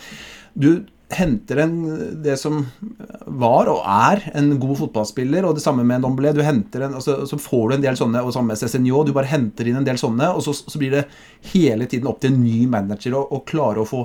[0.54, 1.74] du henter en,
[2.22, 2.60] det som
[3.26, 6.34] var og er en god fotballspiller, og det samme med Ndombele.
[6.36, 9.04] Du henter en, altså, så får du en del sånne, og samme med Cézinho.
[9.06, 11.06] Du bare henter inn en del sånne, og så, så, blir det
[11.54, 14.04] hele tiden opp til en ny manager å klare å få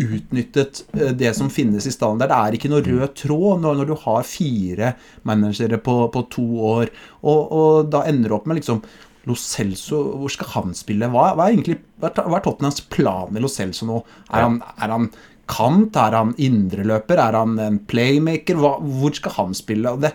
[0.00, 2.30] utnyttet eh, det som finnes i stallen der.
[2.30, 4.94] Det er ikke noe rød tråd når, når du har fire
[5.28, 6.90] managere på, på to år.
[7.20, 8.82] Og, og, da ender du opp med liksom
[9.28, 11.10] Lo Celso, hvor skal han spille?
[11.12, 13.98] Hva, hva er egentlig hva er Tottenhams plan med Lo Celso nå?
[14.32, 15.10] Er han, er han
[15.50, 15.98] kant?
[15.98, 17.20] Er han indreløper?
[17.20, 18.60] Er han en playmaker?
[18.60, 19.96] Hva, hvor skal han spille?
[20.02, 20.14] Det,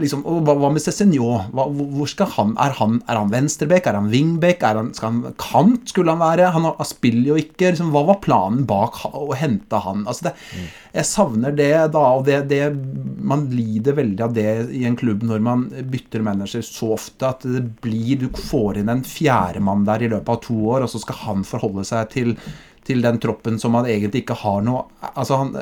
[0.00, 1.28] liksom, hva, hva, med Cézinho?
[1.54, 4.62] Hvor skal han Er han, er han venstrebek, Er han wingback?
[4.62, 6.50] Er han, skal han kant, skulle han være?
[6.54, 7.70] Han, han spiller jo ikke.
[7.70, 10.04] Liksom, hva var planen bak å hente han?
[10.06, 10.68] Altså det, mm.
[10.96, 12.62] Jeg savner det da, og det, det,
[13.26, 17.44] Man lider veldig av det i en klubb når man bytter manager så ofte at
[17.44, 21.02] det blir Du får inn en fjerdemann der i løpet av to år, og så
[21.02, 22.34] skal han forholde seg til
[22.86, 25.52] til den troppen som han egentlig ikke har noe altså han,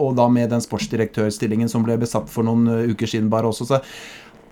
[0.00, 3.68] Og da med den sportsdirektørstillingen som ble besatt for noen eh, uker siden bare også.
[3.68, 3.80] så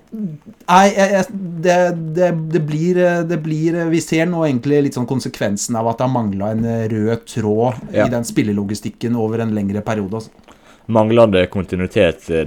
[0.08, 0.88] Nei,
[1.28, 1.74] det,
[2.16, 6.06] det, det, blir, det, blir, Vi ser nå egentlig litt sånn konsekvensen av at det
[6.06, 6.64] har mangla en
[6.94, 8.06] rød tråd ja.
[8.06, 10.22] i den spillelogistikken over en lengre periode.
[10.22, 10.47] Altså
[10.89, 12.47] manglende kontinuitet det,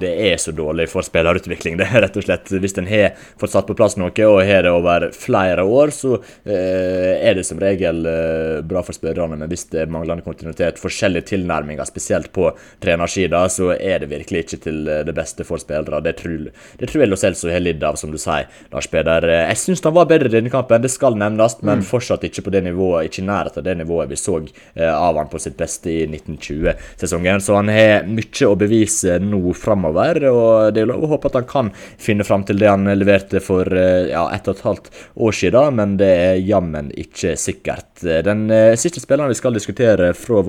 [0.00, 1.76] det, er så dårlig for spillerutvikling.
[1.80, 4.62] Det er rett og slett, Hvis en har fått satt på plass noe og har
[4.66, 6.14] det over flere år, så
[6.46, 9.38] eh, er det som regel eh, bra for spillerne.
[9.40, 12.52] Men hvis det er manglende kontinuitet, forskjellige tilnærminger, spesielt på
[12.82, 16.02] trenersida, så er det virkelig ikke til eh, det beste for spillere.
[16.06, 19.26] Det tror, det tror jeg Lo Celso har lidd av, som du sier, Lars Peder.
[19.26, 21.86] Eh, jeg syns han var bedre i denne kampen, det skal nevnes, men mm.
[21.88, 25.18] fortsatt ikke på det nivået, ikke i nærheten av det nivået vi så eh, av
[25.18, 27.42] han på sitt beste i 1920-sesongen.
[27.42, 31.40] Så han har mye å bevise nå framover, og det er lov å håpe at
[31.40, 31.70] han kan
[32.00, 35.78] finne fram til det han leverte for eh, ja, ett og et halvt år siden,
[35.78, 37.88] men det er jammen ikke sikkert.
[38.02, 40.40] Den uh, siste spilleren vi skal diskutere fra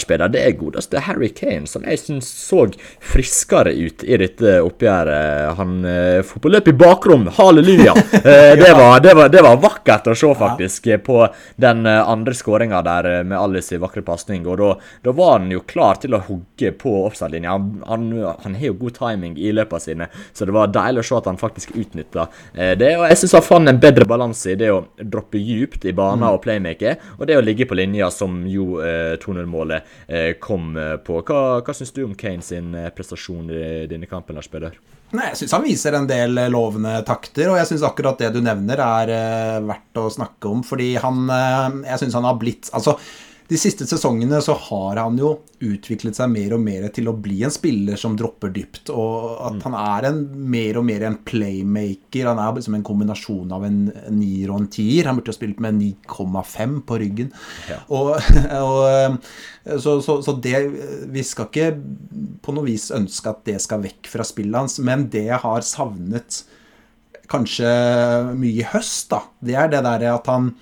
[0.00, 2.62] spiller det er godeste Harry Kane, som jeg syns så
[3.04, 5.54] friskere ut i dette oppgjøret.
[5.58, 7.94] Han uh, får på løp i bakrom, halleluja!
[7.94, 8.22] Uh,
[8.62, 11.22] det, var, det, var, det, var, vakkert å se, faktisk, på
[11.60, 14.46] den andre skåringa der med Alice i vakre pasning.
[14.48, 14.60] Og
[15.04, 15.62] da, var han jo
[16.02, 17.54] til å hugge på offside-linja.
[17.56, 18.08] Han, han,
[18.44, 21.30] han, har jo god timing i løpene sine, så det var deilig å se at
[21.30, 22.92] han faktisk utnytta det.
[22.98, 26.26] Og jeg syns han fant en bedre balanse i det å droppe djupt i banen
[26.28, 30.96] og playmaker, og det å ligge på linja, som jo eh, 2-0-målet eh, kom eh,
[31.04, 31.20] på.
[31.26, 34.76] Hva, hva syns du om Kane sin eh, prestasjon i denne kampen, Lars Peder?
[35.10, 38.30] Nei, Jeg syns han viser en del eh, lovende takter, og jeg syns akkurat det
[38.34, 40.62] du nevner, er uh, verdt å snakke om.
[40.66, 42.94] Fordi han uh, Jeg syns han har blitt Altså,
[43.50, 45.32] de siste sesongene så har han jo
[45.66, 48.92] utviklet seg mer og mer til å bli en spiller som dropper dypt.
[48.94, 50.20] Og at han er en,
[50.52, 52.28] mer og mer en playmaker.
[52.30, 53.80] Han er liksom en kombinasjon av en
[54.14, 55.08] nier og en tier.
[55.10, 57.34] Han burde jo spilt med 9,5 på ryggen.
[57.72, 57.80] Ja.
[57.90, 58.12] Og,
[58.60, 59.18] og
[59.82, 60.62] så, så, så, det
[61.10, 61.68] Vi skal ikke
[62.46, 65.66] på noe vis ønske at det skal vekk fra spillet hans, men det jeg har
[65.66, 66.44] savnet
[67.30, 67.70] kanskje
[68.38, 70.52] mye i høst, da, det er det derre at han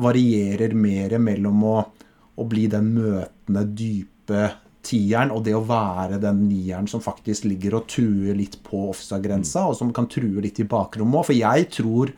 [0.00, 1.76] varierer mer mellom å
[2.36, 4.50] å bli den møtende, dype
[4.86, 9.66] tieren, og det å være den nieren som faktisk ligger og truer litt på offside-grensa,
[9.70, 11.28] og som kan true litt i bakrommet òg.
[11.30, 12.12] For jeg tror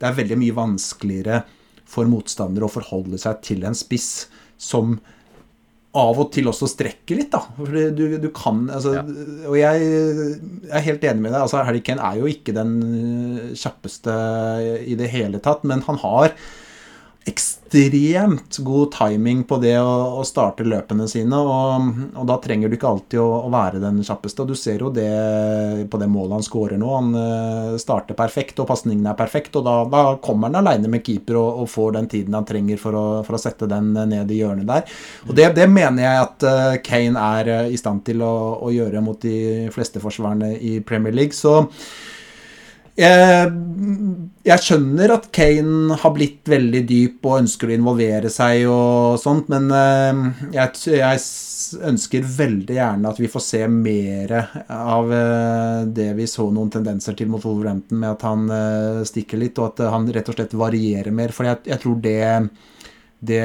[0.00, 1.40] det er veldig mye vanskeligere
[1.90, 4.28] for motstandere å forholde seg til en spiss
[4.60, 4.98] som
[5.98, 7.40] av og til også strekker litt, da.
[7.56, 9.02] For du, du kan altså, ja.
[9.50, 11.40] Og jeg, jeg, er helt enig med deg.
[11.42, 12.76] altså Harry Kane er jo ikke den
[13.58, 14.14] kjappeste
[14.86, 16.36] i det hele tatt, men han har
[17.24, 21.36] ekstremt god timing på det å, å starte løpene sine.
[21.36, 24.42] Og, og, da trenger du ikke alltid å, å, være den kjappeste.
[24.42, 25.10] Og du ser jo det
[25.92, 26.90] på det målet han skårer nå.
[26.96, 29.58] Han uh, starter perfekt, og pasningen er perfekt.
[29.60, 32.80] Og da, da kommer han aleine med keeper og, og, får den tiden han trenger
[32.80, 35.00] for å, for å, sette den ned i hjørnet der.
[35.28, 38.32] Og det, det mener jeg at uh, Kane er i stand til å,
[38.64, 41.36] å gjøre mot de fleste forsvarerne i Premier League.
[41.36, 41.60] Så
[43.00, 43.50] jeg,
[44.44, 49.48] jeg, skjønner at Kane har blitt veldig dyp og ønsker å involvere seg og sånt,
[49.52, 51.22] men eh, jeg, jeg
[51.90, 54.34] ønsker veldig gjerne at vi får se mer
[54.66, 59.40] av eh, det vi så noen tendenser til mot Wolverhampton, med at han eh, stikker
[59.40, 61.34] litt, og at han rett og slett varierer mer.
[61.36, 62.18] For jeg, jeg tror det,
[63.32, 63.44] det,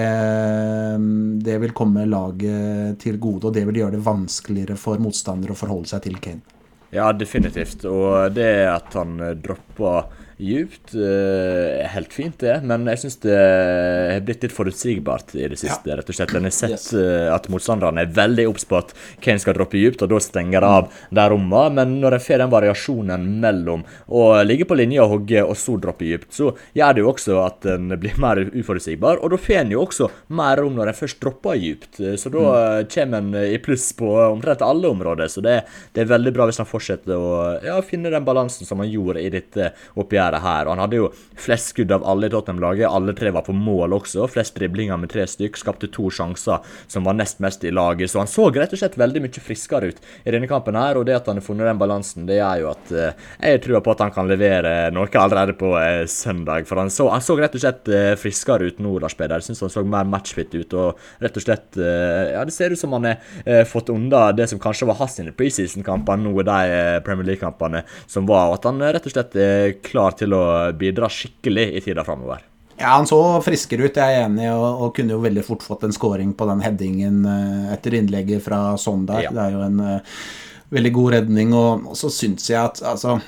[1.47, 5.63] det vil komme laget til gode, og det vil gjøre det vanskeligere for motstandere å
[5.63, 6.54] forholde seg til Kane.
[6.93, 7.85] Ja, definitivt.
[7.89, 10.95] Og det at han dropper djupt.
[10.95, 15.89] Uh, helt fint, det, men jeg syns det har blitt litt forutsigbart i det siste.
[15.89, 15.97] Ja.
[15.99, 16.33] rett og slett.
[16.35, 16.89] En har sett yes.
[16.97, 18.91] uh, at motstanderne er veldig obs på at
[19.23, 21.77] Kane skal droppe djupt, og da stenger det av der rommet.
[21.79, 25.77] Men når en får den variasjonen mellom å ligge på linje og hogge, og så
[25.81, 29.23] droppe djupt, så gjør det jo også at en blir mer uforutsigbar.
[29.23, 32.01] Og da får en jo også mer rom når en først dropper djupt.
[32.19, 32.91] Så da mm.
[32.91, 35.31] kommer en i pluss på omtrent alle områder.
[35.31, 35.61] Så det,
[35.95, 37.33] det er veldig bra hvis han fortsetter å
[37.63, 40.65] ja, finne den balansen som han gjorde i dette oppgjøret gjøre her.
[40.65, 42.89] Og han hadde jo flest skudd av alle i Tottenham-laget.
[42.89, 44.27] Alle tre var på mål også.
[44.31, 45.59] Flest driblinger med tre stykk.
[45.59, 48.11] Skapte to sjanser som var nest mest i laget.
[48.11, 50.99] Så han så rett og slett veldig mye friskere ut i denne kampen her.
[50.99, 53.83] Og det at han har funnet den balansen, det gjør jo at eh, jeg tror
[53.85, 56.67] på at han kan levere noe allerede på eh, søndag.
[56.69, 59.41] For han så, han så, rett og slett eh, friskere ut nå, Lars Peder.
[59.41, 60.75] Jeg syns han så mer matchfit ut.
[60.75, 64.59] Og rett og slett Ja, det ser ut som han har fått unna det som
[64.61, 68.49] kanskje var hans preseason-kamper, nå de Premier League-kampene som var.
[68.49, 70.43] Og at han rett og slett er klar til å
[70.77, 72.43] bidra skikkelig i tida framover.
[72.75, 75.85] Ja, han så friskere ut, jeg er enig, og, og kunne jo veldig fort fått
[75.87, 79.29] en scoring på den headingen uh, etter innlegget fra Sondag.
[79.29, 79.31] Ja.
[79.31, 80.19] Det er jo en uh,
[80.75, 83.19] veldig god redning, og, så syns jeg at altså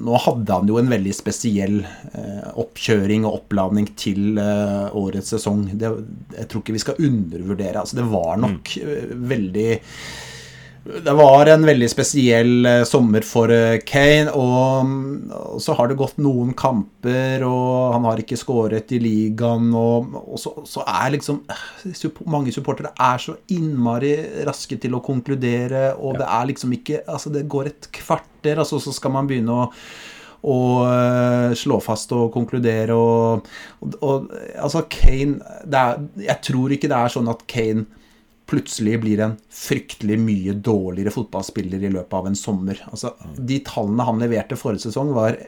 [0.00, 5.66] Nå hadde han jo en veldig spesiell eh, oppkjøring og oppladning til årets sesong.
[5.76, 5.90] Det,
[6.38, 7.82] jeg tror ikke vi skal undervurdere.
[7.82, 9.26] Altså, det var nok mm.
[9.28, 9.66] veldig
[10.84, 14.32] det var en veldig spesiell eh, sommer for eh, Kane.
[14.32, 19.68] Og, så har det gått noen kamper, og han har ikke skåret i ligaen.
[19.76, 21.42] Og, og så, så, er liksom
[22.30, 24.14] Mange supportere er så innmari
[24.46, 26.22] raske til å konkludere, og ja.
[26.22, 29.68] det er liksom ikke Altså, det går et kvarter, altså, så skal man begynne å
[30.40, 30.86] og
[31.60, 33.48] slå fast og konkludere og,
[33.84, 35.36] og, og Altså, Kane
[35.68, 37.84] er, Jeg tror ikke det er sånn at Kane
[38.50, 42.82] plutselig blir en fryktelig mye dårligere fotballspiller i løpet av en sommer.
[42.90, 45.38] Altså, de tallene han leverte forrige sesong, var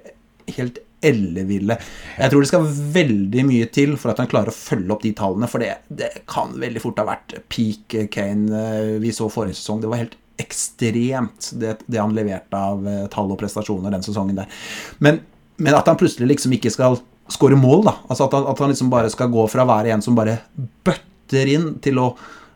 [0.57, 1.76] helt elleville.
[2.18, 5.14] Jeg tror det skal veldig mye til for at han klarer å følge opp de
[5.18, 9.59] tallene, for det, det kan veldig fort ha vært peak Kane eh, vi så forrige
[9.59, 9.82] sesong.
[9.82, 14.38] Det var helt ekstremt, det, det han leverte av eh, tall og prestasjoner den sesongen
[14.38, 14.61] der.
[15.03, 15.20] Men,
[15.59, 17.00] men at han plutselig liksom ikke skal
[17.32, 17.96] skåre mål, da.
[18.09, 20.38] Altså at han, at han liksom bare skal gå fra å være en som bare
[20.86, 22.12] bøtter inn, til å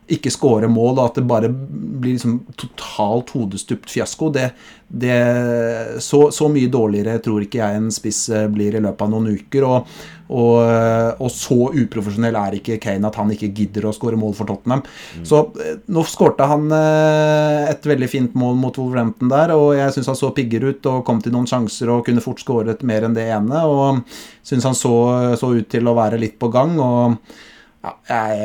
[0.07, 4.29] ikke skåre mål, og at det bare blir liksom totalt hodestupt fiasko.
[4.31, 4.45] Det,
[4.87, 5.15] det,
[6.03, 9.33] så, så, mye dårligere tror ikke jeg en spiss eh, blir i løpet av noen
[9.35, 9.65] uker.
[9.67, 9.97] Og,
[10.27, 14.37] og, eh, og så uprofesjonell er ikke Kane at han ikke gidder å skåre mål
[14.37, 14.85] for Tottenham.
[15.17, 15.25] Mm.
[15.27, 20.11] Så eh, nå skårte han et veldig fint mål mot Wolverhampton der, og jeg syns
[20.13, 23.17] han så pigger ut og kom til noen sjanser og kunne fort skåret mer enn
[23.17, 23.65] det ene.
[23.67, 24.01] Og
[24.47, 24.95] syns han så,
[25.39, 26.79] så ut til å være litt på gang.
[26.79, 27.19] og
[27.85, 28.37] ja, jeg,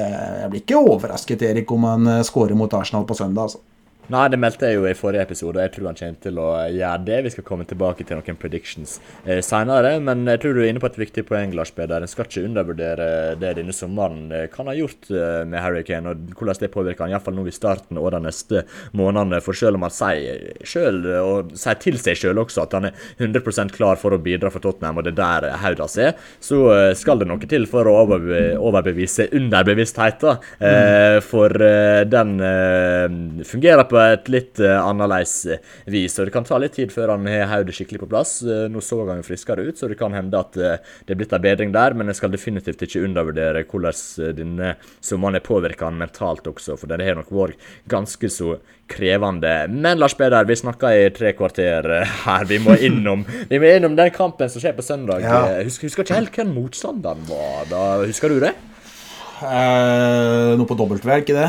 [0.43, 3.49] jeg, blir ikke overrasket Erik, om han scorer skårer mot Arsenal på søndag.
[3.49, 3.63] altså.
[4.11, 6.47] Nei, det meldte jeg jo i forrige episode, og jeg tror han kommer til å
[6.75, 7.19] gjøre det.
[7.23, 10.83] Vi skal komme tilbake til noen predictions eh, senere, men jeg tror du er inne
[10.83, 12.03] på et viktig poeng, Lars Peder.
[12.03, 13.07] En skal ikke undervurdere
[13.39, 17.07] det denne sommeren eh, kan ha gjort eh, med Harry Kane, og hvordan det påvirker
[17.07, 18.65] han, iallfall nå i starten og de neste
[18.99, 19.39] månedene.
[19.47, 23.07] For selv om han sier selv, og sier til seg sjøl også, at han er
[23.23, 26.89] 100% klar for å bidra for Tottenham, og det er der Haudas er, så eh,
[26.99, 30.43] skal det noe til for å overbevise underbevisstheten.
[30.59, 31.55] eh, For
[32.13, 32.37] den
[33.47, 35.63] fungerer på et litt uh, annerledes eh,
[35.93, 36.17] vis.
[36.19, 38.35] Og det kan ta litt tid før han har hodet skikkelig på plass.
[38.45, 41.35] Uh, nå så han jo friskere ut, så det kan hende at det er blitt
[41.37, 41.97] en bedring der.
[41.99, 44.75] Men jeg skal definitivt ikke undervurdere hvordan denne
[45.05, 48.57] sommeren har påvirka han mentalt også, for det har nok vært ganske så
[48.93, 49.53] krevende.
[49.73, 51.89] Men Lars Peder, vi snakka i tre kvarter
[52.25, 52.49] her.
[52.49, 55.25] Vi må innom, vi må innom den kampen som skjer på søndag.
[55.25, 55.63] Ja.
[55.63, 57.87] Husker, husker ikke helt hvem motstanderen var da.
[58.07, 58.55] Husker du det?
[59.43, 61.49] Eh, noe på W, ikke det?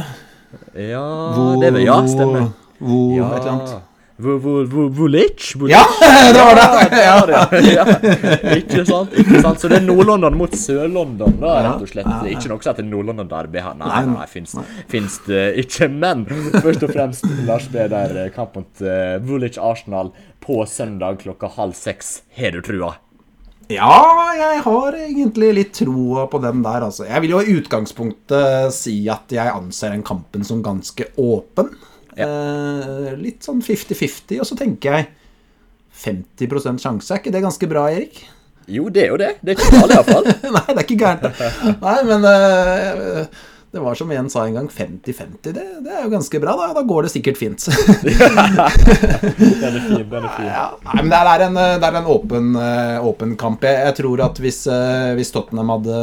[0.74, 2.52] Ja, Vo, det vil, ja, stemmer.
[2.80, 3.32] Vo, ja.
[3.36, 3.82] et eller annet.
[4.18, 5.56] Vulic?
[5.70, 5.86] Ja,
[6.34, 6.98] det var det!
[7.04, 7.16] Ja,
[7.78, 7.86] ja.
[8.56, 9.14] Ikke sant?
[9.18, 9.60] ikke sant?
[9.60, 12.12] Så det er Nord-London mot Sør-London, da, rett og slett.
[12.30, 13.78] Ikke noe som heter Nord-London-derby her.
[13.80, 15.90] Nei, nei, fins, det ikke.
[15.90, 22.20] Men først og fremst, Lars Peder, kamp mot uh, Arsenal på søndag klokka halv seks.
[22.38, 22.94] Har du trua?
[23.72, 27.06] Ja, jeg har egentlig litt troa på den der, altså.
[27.08, 31.72] Jeg vil jo i utgangspunktet si at jeg anser den kampen som ganske åpen.
[32.18, 32.28] Ja.
[32.28, 35.10] Eh, litt sånn 50-50, og så tenker jeg
[36.04, 37.14] 50 sjanse.
[37.14, 38.24] Er ikke det ganske bra, Erik?
[38.68, 39.32] Jo, det er jo det.
[39.42, 40.30] Det er ikke galt, iallfall.
[40.56, 41.42] Nei, det er ikke gærent.
[41.82, 43.42] Nei, men uh,
[43.74, 45.38] det var som en sa en gang, 50-50.
[45.42, 45.52] Det,
[45.82, 46.54] det, er jo ganske bra.
[46.60, 47.64] Da, da går det sikkert fint.
[48.06, 50.04] den er fin.
[50.12, 50.46] den er fin.
[50.46, 53.64] Ja, nei, men det er en, det er en åpen, eh, åpen, kamp.
[53.66, 55.96] Jeg, tror at hvis, eh, hvis Tottenham hadde,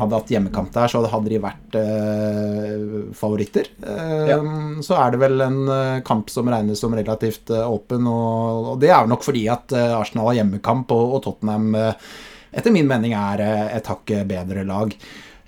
[0.00, 2.86] hadde, hatt hjemmekamp der, så hadde de vært eh,
[3.18, 3.68] favoritter.
[3.84, 4.38] Eh, ja.
[4.80, 8.88] Så er det vel en eh, kamp som regnes som relativt åpen, og, og det
[8.88, 13.44] er nok fordi at Arsenal har hjemmekamp, og, og Tottenham etter min mening er
[13.76, 14.96] et hakk bedre lag.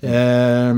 [0.03, 0.75] Uh,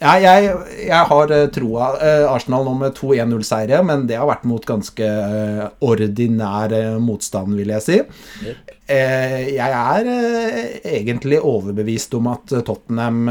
[0.00, 0.48] ja, jeg,
[0.82, 1.90] jeg, har uh, troa.
[2.00, 7.54] Uh, Arsenal nå med to 1-0-seire, men det har vært mot ganske uh, ordinær motstand,
[7.58, 8.00] vil jeg si.
[8.46, 8.72] Yep.
[8.86, 10.08] jeg er
[10.86, 13.24] egentlig overbevist om at Tottenham,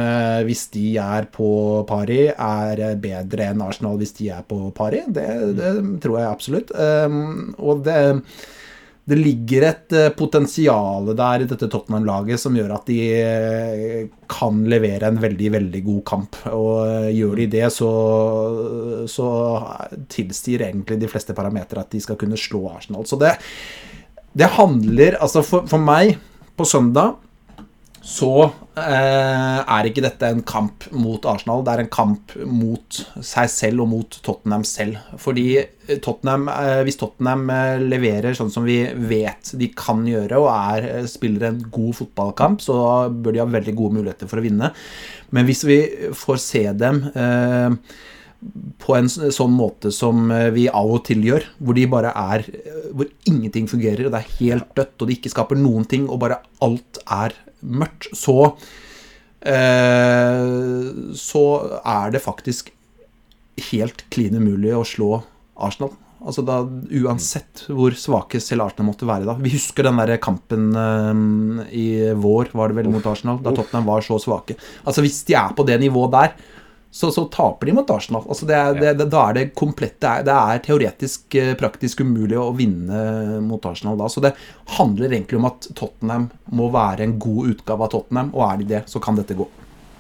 [0.44, 1.48] hvis de er på
[1.88, 5.06] pari, er bedre enn Arsenal hvis de er på pari.
[5.08, 5.72] Det, det
[6.04, 6.76] tror jeg absolutt.
[6.76, 8.02] og det
[9.06, 14.64] det ligger et uh, potensial der i dette Tottenham-laget som gjør at de uh, kan
[14.70, 16.40] levere en veldig, veldig god kamp.
[16.50, 17.92] Og uh, gjør de det, så,
[19.12, 19.28] så
[20.10, 23.06] tilsier egentlig de fleste parametere at de skal kunne slå Arsenal.
[23.06, 23.36] Så det,
[24.34, 26.18] det handler Altså, for, for meg,
[26.58, 27.20] på søndag
[28.06, 28.30] så
[28.78, 31.64] eh, er ikke dette en kamp mot Arsenal.
[31.66, 35.00] Det er en kamp mot seg selv og mot Tottenham selv.
[35.22, 35.48] Fordi
[36.06, 38.78] Tottenham, eh, hvis Tottenham eh, leverer sånn som vi
[39.10, 42.78] vet de kan gjøre, og er, eh, spiller en god fotballkamp, så
[43.10, 44.70] bør de ha veldig gode muligheter for å vinne.
[45.34, 45.80] Men hvis vi
[46.14, 47.98] får se dem eh,
[48.86, 52.46] på en sånn måte som eh, vi av og til gjør, hvor de bare er
[52.96, 56.22] Hvor ingenting fungerer, og det er helt dødt, og de ikke skaper noen ting, og
[56.22, 57.34] bare alt er
[57.66, 58.56] mørkt, så
[59.42, 61.44] eh, Så
[61.82, 62.72] er det faktisk
[63.72, 65.12] helt klin umulig å slå
[65.56, 65.94] Arsenal.
[66.26, 66.58] Altså da,
[67.04, 69.36] Uansett hvor svake selv Arsenal måtte være da.
[69.38, 71.88] Vi husker den der kampen eh, i
[72.18, 74.58] vår var det vel mot Arsenal, da Tottenham var så svake.
[74.84, 76.36] Altså Hvis de er på det nivået der,
[76.96, 78.24] så, så, taper de mot Arsenal.
[78.24, 82.06] Altså det er, det, da er det komplett det er, det er, teoretisk eh, praktisk
[82.06, 84.08] umulig å vinne mot Arsenal da.
[84.08, 84.32] Så det
[84.78, 88.70] handler egentlig om at Tottenham må være en god utgave av Tottenham, og er de
[88.70, 89.50] det, så kan dette gå.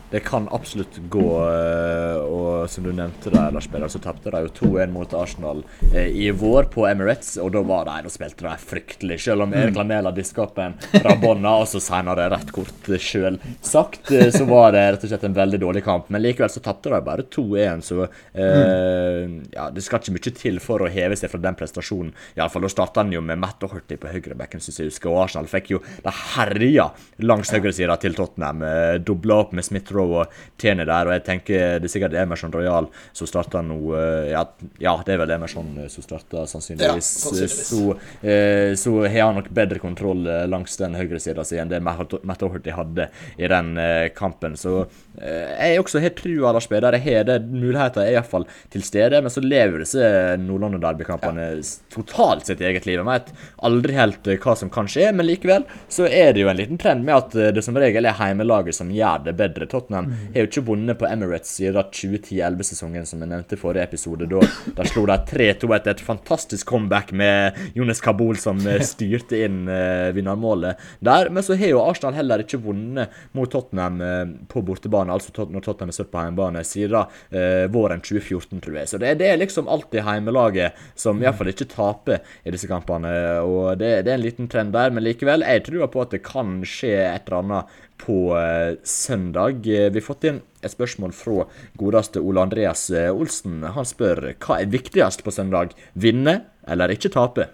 [0.10, 4.44] Det kan absolutt gå, eh, og som du nevnte der, Lars Peder, så tapte de
[4.46, 8.46] jo 2-1 mot Arsenal eh, i vår på Emirates, og da var de, da spilte
[8.46, 9.18] de fryktelig.
[9.26, 14.12] Selv om Erik Lamela diska opp en rabonna, og så senere rett kort sjøl sagt,
[14.14, 16.12] eh, så var det rett og slett en veldig dårlig kamp.
[16.14, 19.26] Men likevel så tapte de bare 2-1, så eh,
[19.58, 22.14] ja, det skal ikke mye til for å heve seg fra den prestasjonen.
[22.38, 25.50] Iallfall da starta han jo med Matt Doherty på høyrebekken, syns jeg husker, og Arsenal
[25.50, 26.92] fikk jo de herja
[27.26, 28.62] langs høyresida til Tottenham.
[29.06, 29.66] Dobla opp med
[29.96, 33.78] Smith-Roe og Tierney der, og jeg tenker det er sikkert Emerson Royal som starter nå
[33.96, 34.44] eh, ja,
[34.82, 37.10] ja, det er vel Emerson eh, som starter, sannsynligvis.
[37.16, 37.70] Ja, sannsynligvis.
[37.70, 37.96] Så,
[38.28, 42.42] eh, så har han nok bedre kontroll eh, langs den høyresida si enn det Matt
[42.42, 44.58] Doherty hadde i den eh, kampen.
[44.60, 44.86] Så
[45.20, 46.98] eh, jeg også har trua, Lars Peder.
[47.00, 47.40] Jeg har det.
[47.56, 50.10] Muligheter er iallfall til stede, men så lever disse
[50.42, 51.50] Nordland-derbykampene
[51.94, 53.00] totalt sitt eget liv.
[53.00, 53.32] Jeg vet
[53.68, 57.06] aldri helt hva som kan skje, men likevel så er det jo en liten trend
[57.06, 59.68] med at det som regel er heimelaget som gjør det bedre.
[59.86, 64.28] Tottenham har jo ikke vunnet på Emirates siden 2010-11-sesongen, som jeg nevnte i forrige episode.
[64.30, 64.42] Da,
[64.78, 69.66] da slo de 3-2 etter et fantastisk comeback med Jonas Kabul som eh, styrte inn
[69.70, 71.30] uh, vinnermålet der.
[71.34, 75.66] Men så har jo Arsenal heller ikke vunnet mot Tottenham uh, på bortebane, altså når
[75.66, 78.92] Tottenham er stått på hjemmebane, siden uh, våren 2014, tror jeg.
[78.92, 83.14] Så det, det er liksom alltid heimelaget som iallfall ikke taper i disse kampene.
[83.46, 86.24] Og det, det er en liten trend der, men likevel, jeg tror på at det
[86.26, 89.66] kan skje et eller annet på eh, søndag.
[89.68, 91.46] Eh, Vi har fått inn et spørsmål fra
[91.80, 93.62] godeste Ole Andreas eh, Olsen.
[93.76, 95.76] Han spør hva er viktigst på søndag?
[95.94, 97.48] Vinne eller ikke tape?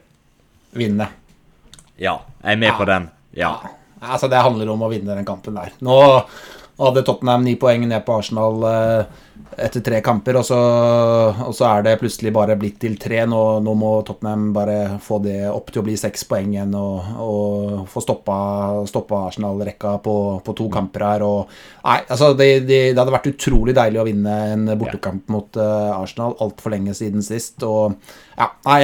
[0.77, 1.09] Vinne.
[2.01, 3.09] Ja, jeg er med på den.
[3.37, 3.53] Ja.
[4.01, 5.73] Altså, det handler om å vinne den kampen der.
[5.85, 5.97] Nå
[6.81, 9.19] hadde Tottenham ni poeng ned på Arsenal eh,
[9.57, 10.57] etter tre kamper, og så,
[11.47, 13.23] og så er det plutselig bare blitt til tre.
[13.29, 17.11] Nå, nå må Tottenham bare få det opp til å bli seks poeng igjen og,
[17.21, 18.37] og få stoppa,
[18.89, 20.15] stoppa Arsenal-rekka på,
[20.45, 21.27] på to kamper her.
[21.27, 21.53] Og,
[21.85, 25.97] nei, altså, det, det, det hadde vært utrolig deilig å vinne en bortekamp mot uh,
[25.97, 27.61] Arsenal altfor lenge siden sist.
[27.67, 27.97] Og
[28.41, 28.79] ja, nei,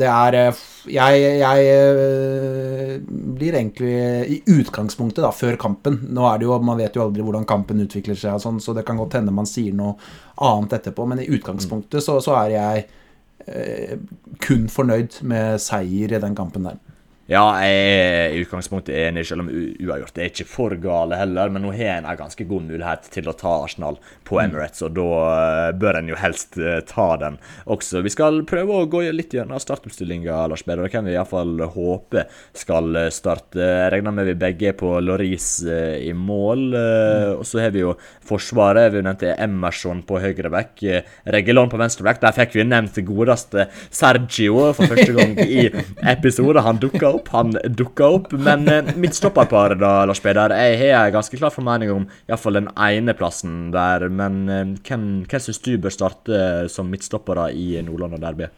[0.00, 2.94] det er eh, Jeg, jeg eh,
[3.36, 3.92] blir egentlig
[4.34, 7.82] i utgangspunktet, da, før kampen Nå er det jo, Man vet jo aldri hvordan kampen
[7.84, 9.96] utvikler seg, og sånn, så det kan godt hende man sier noe
[10.40, 12.86] annet etterpå, men i utgangspunktet så, så er jeg
[13.46, 13.98] eh,
[14.42, 16.80] kun fornøyd med seier i den kampen der.
[17.30, 21.52] Ja, jeg er i utgangspunktet enig, selv om uavgjort det er ikke for gale heller.
[21.54, 24.96] Men nå har en en ganske god mulighet til å ta Arsenal på Emirates, og
[24.96, 27.36] da eh, bør en jo helst eh, ta den
[27.70, 28.02] også.
[28.02, 30.88] Vi skal prøve å gå litt gjennom startoppstillinga, Lars Berre.
[30.88, 32.24] Det kan vi iallfall håpe
[32.58, 33.62] skal eh, starte.
[33.62, 35.48] Jeg regner med vi begge er på Loris
[36.08, 36.66] i mål.
[36.74, 37.94] eh, Og så har vi jo
[38.26, 38.90] Forsvaret.
[38.94, 40.82] Vi nevnte Emerson på høyre back.
[40.82, 41.06] eh,
[41.70, 42.18] på venstre back.
[42.26, 45.68] Der fikk vi nevnt godeste Sergio for første gang i
[46.16, 46.62] episode.
[46.66, 48.32] Han dukka opp, han dukka opp.
[48.32, 50.54] Men eh, midtstopperparet, da, Lars Peder.
[50.56, 54.08] Jeg har en ganske klar formening om iallfall den ene plassen der.
[54.08, 56.40] Men eh, hvem, hvem syns du bør starte
[56.72, 58.50] som midtstoppere i Nordland og Derby?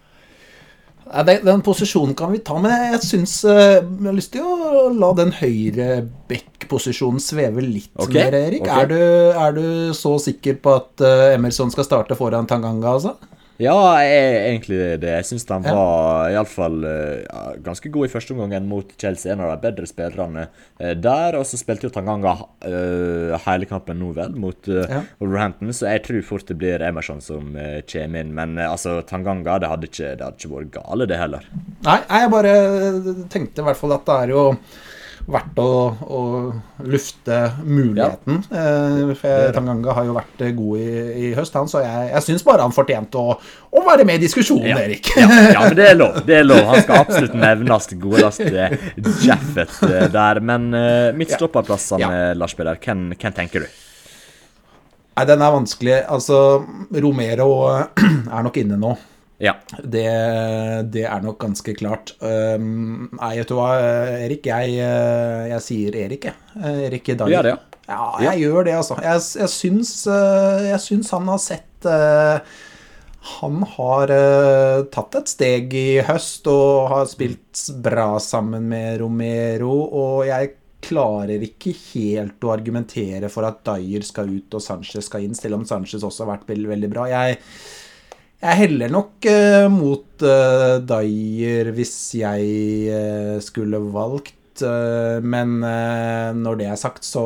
[1.13, 4.87] Den, posisjonen kan vi ta, men jeg, synes, syns eh, Jeg har lyst til å
[4.97, 5.89] la den høyre
[6.31, 8.65] back-posisjonen sveve litt okay, mer, Erik.
[8.65, 8.87] Okay.
[8.87, 9.03] Er, du,
[9.45, 13.17] er du så sikker på at eh, Emerson skal starte foran Tanganga, altså?
[13.63, 15.11] Ja, jeg egentlig det.
[15.21, 15.75] Jeg syns han Ja.
[15.77, 19.31] var iallfall uh, ja, ganske god i første omgang mot Chelsea.
[19.33, 20.49] En av de bedre spillerne
[20.81, 21.37] eh, der.
[21.39, 22.35] Og så spilte jo Tanganga
[22.67, 25.03] uh, hele kampen nå, vel, mot uh, Ja.
[25.23, 25.71] Wolverhampton.
[25.77, 28.35] Så jeg tror fort det blir Emerson som uh, kommer inn.
[28.35, 31.47] Men eh, altså, Tanganga, det hadde, ikke, det hadde ikke vært gale, det heller.
[31.87, 32.57] Nei, jeg bare
[33.33, 34.49] tenkte i hvert fall at det er jo
[35.31, 35.67] verdt å,
[36.03, 36.21] å
[36.89, 38.41] lufte muligheten.
[38.51, 40.89] Eh, for Tanganga har jo vært eh, god i,
[41.29, 43.37] i høst, han, så jeg, jeg syns bare han fortjente å,
[43.71, 44.81] å være med i diskusjonen, Ja.
[44.83, 45.13] Erik.
[45.19, 46.19] Ja, ja, men det er lov.
[46.27, 46.65] det er lov.
[46.73, 48.67] Han skal absolutt nevnes godeste
[49.23, 50.43] Jaffet eh, der.
[50.43, 52.35] Men uh, midtstopperplassene, Ja.
[52.39, 53.81] Lars Peder, hvem, hvem tenker du?
[55.13, 55.97] Nei, den er vanskelig.
[56.09, 56.37] Altså,
[57.05, 57.49] Romero
[58.33, 58.95] er nok inne nå.
[59.43, 59.57] Ja.
[59.83, 60.07] Det,
[60.95, 62.15] det er nok ganske klart.
[62.23, 63.73] Um, nei, vet du hva,
[64.23, 64.47] Erik?
[64.47, 66.39] Jeg, eh, jeg sier Erik, jeg.
[66.61, 67.25] Eh, Erik Dyer.
[67.27, 67.79] Du gjør det, ja?
[67.93, 68.99] Ja, jeg gjør det, altså.
[69.03, 71.89] Jeg, jeg, syns, eh, jeg syns han har sett
[73.43, 74.11] Han har
[74.95, 80.53] tatt et steg i høst og har spilt bra sammen med Romero, og jeg
[80.83, 85.61] klarer ikke helt å argumentere for at Dyer skal ut og Sanchez skal inn, selv
[85.61, 87.07] om Sanchez også har vært veldig, veldig bra.
[87.11, 87.39] Jeg
[88.43, 92.49] jeg heller nok eh, mot uh, Dyer hvis jeg
[92.91, 95.55] eh, skulle valgt, men
[96.39, 97.23] når det er sagt, så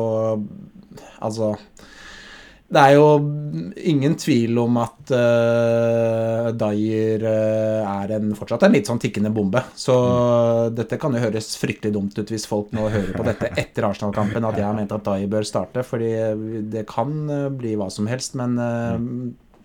[1.19, 1.49] Altså
[2.67, 3.03] det er jo
[3.87, 9.61] ingen tvil om at uh, Dyer uh, er en, fortsatt en litt sånn tikkende bombe.
[9.79, 10.75] Så mm.
[10.75, 14.43] dette kan jo høres fryktelig dumt ut hvis folk nå hører på dette etter Arsenal-kampen,
[14.49, 16.11] at jeg har ment at Dyer bør starte, fordi
[16.67, 18.35] det kan uh, bli hva som helst.
[18.35, 18.59] Men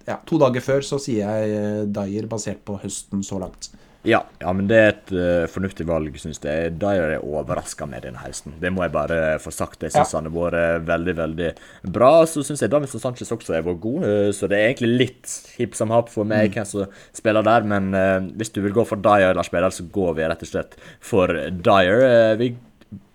[0.09, 3.73] ja, to dager før så sier jeg Dyer basert på høsten så langt.
[4.03, 6.73] Ja, ja, men det er et uh, fornuftig valg, syns jeg.
[6.83, 8.57] Dyer er overraska med denne høsten.
[8.59, 9.85] Det må jeg bare få sagt.
[9.85, 10.19] Jeg syns ja.
[10.19, 11.51] han har vært veldig, veldig
[11.95, 12.11] bra.
[12.27, 15.37] Så syns jeg Davidson Sanchez også har vært god, uh, så det er egentlig litt
[15.55, 16.57] hipp som happ for meg mm.
[16.57, 17.71] hvem som spiller der.
[17.75, 20.51] Men uh, hvis du vil gå for Dyer eller spiller, så går vi rett og
[20.51, 20.77] slett
[21.13, 22.35] for Dyer.
[22.43, 22.51] vi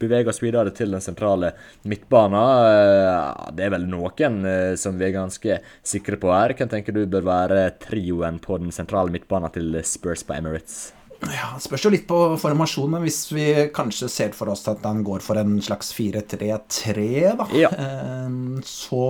[0.02, 1.54] beveger oss videre til den sentrale
[1.88, 2.38] midtbanen.
[2.68, 6.56] Eh, det er vel noen eh, som vi er ganske sikre på her.
[6.58, 10.80] Hvem tenker du bør være trioen på den sentrale midtbanen til Spurs på Emirates?
[11.26, 15.02] Ja, Det spørs jo litt på formasjonen, hvis vi kanskje ser for oss at han
[15.06, 17.08] går for en slags 4-3-3,
[17.40, 17.72] da, ja.
[17.74, 19.06] Eh, så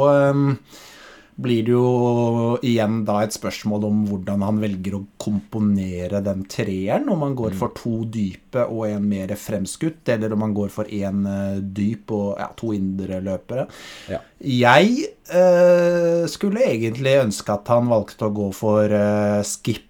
[1.37, 7.05] blir det jo igjen da et spørsmål om hvordan han velger å komponere den treeren.
[7.13, 7.59] Om han går mm.
[7.59, 12.13] for to dype og en mer fremskutt, eller om han går for én eh, dyp
[12.17, 13.67] og ja, to indre løpere.
[14.09, 14.23] Ja.
[14.41, 14.97] Jeg
[15.29, 19.85] eh, skulle egentlig ønske at han valgte å gå for eh, skip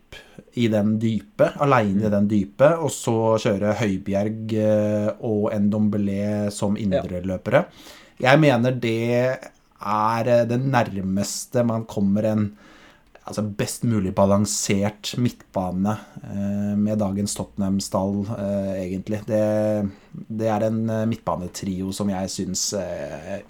[0.57, 2.13] i den dype, aleine i mm.
[2.17, 7.69] den dype, og så kjøre Høibjerg eh, og Ndombele som indreløpere.
[8.19, 9.53] Jeg mener det
[9.83, 12.49] er eh, det nærmeste man kommer en
[13.27, 19.19] altså best mulig balansert midtbane eh, med dagens Tottenham-stall, eh, egentlig.
[19.27, 19.41] Det,
[20.13, 20.79] det, er en
[21.11, 22.69] midtbanetrio som jeg syns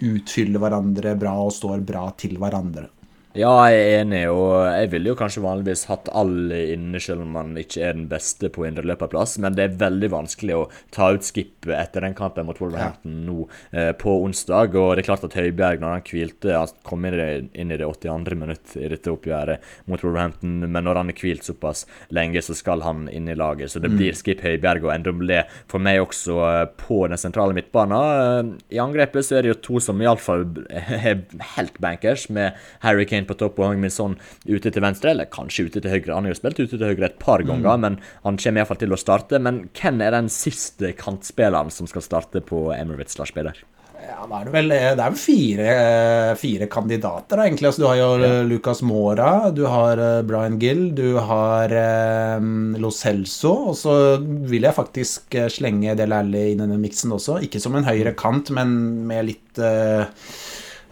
[0.02, 2.88] utfyller hverandre bra og står bra til hverandre.
[3.36, 7.34] Ja, jeg er enig, og jeg ville jo kanskje vanligvis hatt alle inne, selv om
[7.36, 10.62] man ikke er den beste på indreløperplass, men det er veldig vanskelig å
[10.94, 13.42] ta ut skip etter den kampen mot Wolverhampton nå
[13.76, 14.72] eh, på onsdag.
[14.80, 17.28] Og det er klart at Høibjerg, når han hvilte, kom inn i, det,
[17.60, 18.38] inn i det 82.
[18.40, 22.86] minutt i dette oppgjøret mot Wolverhampton, men når han er hvilt såpass lenge, så skal
[22.86, 23.74] han inn i laget.
[23.74, 24.00] Så det mm.
[24.00, 28.56] blir skip Høibjerg og Endomblé for meg også eh, på den sentrale midtbanen.
[28.56, 31.22] Eh, I angrepet så er det jo to som iallfall er
[31.58, 35.30] helt bankers, med Harry Kane på topp og Hang Min sånn, ute til venstre, eller
[35.32, 36.14] kanskje ute til høyre.
[36.14, 37.86] Han har jo spilt ute til høyre et par ganger, mm.
[37.86, 39.42] men han kommer iallfall til å starte.
[39.42, 43.58] Men hvem er den siste kantspilleren som skal starte på Emirates Lars Peder?
[44.08, 45.72] Ja, det er vel, det er vel fire,
[46.40, 47.68] fire, kandidater, egentlig.
[47.68, 48.30] Altså, du har jo ja.
[48.46, 51.74] Lucas Mora, du har eh, Brian Gill, du har
[52.38, 56.80] um, Lo Celso, og så vil jeg faktisk eh, slenge Del Alli inn i den
[56.80, 57.40] miksen også.
[57.44, 58.72] Ikke som en høyre kant, men
[59.10, 60.08] med litt uh,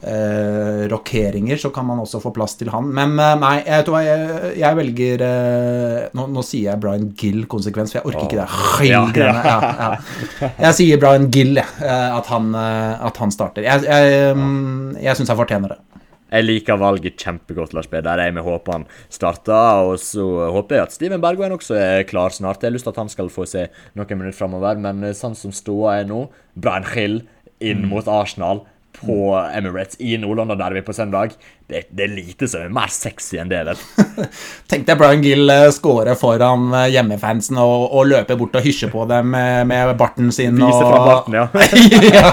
[0.02, 2.90] eh, rokeringer, så kan man også få plass til han.
[2.94, 8.00] Men eh, nei, jeg, jeg, jeg velger eh, nå, nå, sier jeg Brian Gill-konsekvens, for
[8.00, 8.48] jeg orker ikke det.
[8.90, 9.34] Ja, ja.
[9.46, 13.66] Ja, jeg sier Brian Gill, eh, at han, eh, at han starter.
[13.66, 15.82] Jeg, jeg, mm, jeg syns han fortjener det.
[16.26, 18.00] Jeg liker valget kjempegodt, Lars B.
[18.02, 18.84] Der er jeg med håper han
[19.14, 19.86] starter.
[19.86, 22.64] Og så håper jeg at Steven Bergwijn også er klar snart.
[22.64, 25.54] Jeg har lyst til at han skal få se noen minutter framover, men sånn som
[25.54, 26.24] ståa er nå
[26.58, 27.20] Brian Hill
[27.62, 27.92] inn mm.
[27.94, 28.64] mot Arsenal
[29.00, 31.34] på Emirates i Nord-London Derby på søndag.
[31.66, 33.62] Det, det, er lite som er mer sexy enn det.
[33.66, 34.26] vet
[34.70, 38.90] Tenk deg Brian Gill skåre score foran uh, hjemmefansen og, og, løpe bort og hysje
[38.92, 40.60] på dem med, med barten sin.
[40.60, 40.92] Vise og...
[40.92, 41.48] fra barten, ja.
[42.18, 42.30] ja.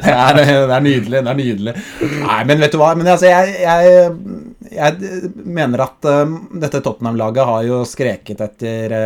[0.00, 1.20] Det, er, det, er, nydelig.
[1.20, 1.76] Det er nydelig.
[2.24, 2.94] Nei, men vet du hva?
[2.96, 4.08] Men altså, jeg, jeg,
[4.72, 8.98] jeg mener at uh, dette Tottenham-laget har jo skreket etter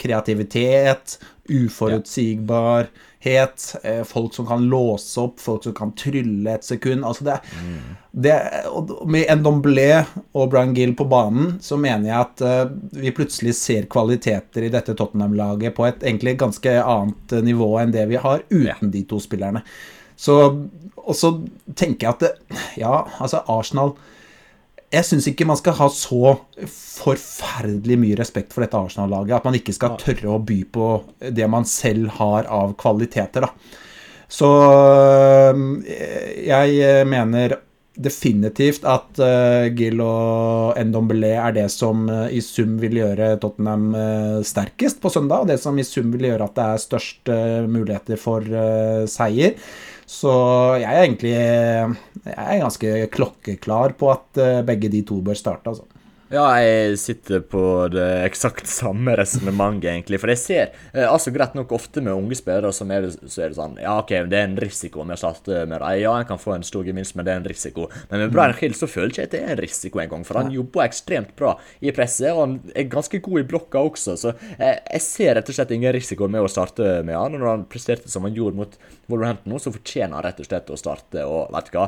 [0.00, 1.18] kreativitet,
[1.48, 2.90] uforutsigbar
[3.26, 7.04] ja eh, folk som kan låse opp, folk som kan trylle et sekund.
[7.04, 7.96] Altså det, mm.
[8.12, 8.36] det,
[9.06, 13.88] med Ndomblé og Brian Gill på banen, så mener jeg at uh, vi plutselig ser
[13.90, 18.92] kvaliteter i dette Tottenham-laget på et egentlig ganske annet nivå enn det vi har uten
[18.94, 19.64] de to spillerne.
[20.16, 20.38] Så,
[20.96, 21.32] og så
[21.74, 23.96] tenker jeg at det, Ja, altså Arsenal
[24.92, 26.36] jeg syns ikke man skal ha så
[26.70, 29.34] forferdelig mye respekt for dette Arsenal-laget.
[29.38, 30.90] At man ikke skal tørre å by på
[31.34, 33.82] det man selv har av kvaliteter, da.
[34.26, 34.48] Så
[36.42, 37.60] jeg mener
[37.96, 43.86] definitivt at uh, Gill og Ndombele er det som i sum vil gjøre Tottenham
[44.44, 47.32] sterkest på søndag, og det som i sum vil gjøre at det er størst
[47.70, 48.44] muligheter for
[49.10, 49.54] seier.
[50.16, 50.32] Så
[50.80, 55.72] jeg er egentlig jeg er ganske klokkeklar på at eh, begge de to bør starte,
[55.72, 55.84] altså.
[56.26, 60.18] Ja, jeg sitter på det eksakt samme resonnementet, egentlig.
[60.18, 63.44] For jeg ser eh, altså greit nok ofte med unge spillere så er, det, så
[63.44, 66.00] er det sånn Ja, OK, det er en risiko med å starte med dem.
[66.02, 67.86] Ja, en kan få en stor gevinst, men det er en risiko.
[68.10, 70.26] Men med Brian Hill så føler jeg ikke at det er en risiko engang.
[70.26, 74.18] For han jobber ekstremt bra i presset, og han er ganske god i blokka også.
[74.18, 77.38] Så jeg, jeg ser rett og slett ingen risiko med å starte med han.
[77.38, 80.50] Og når han presterte som han gjorde mot Wolverhampton nå, så fortjener han rett og
[80.50, 81.22] slett å starte.
[81.22, 81.86] Og vet du hva?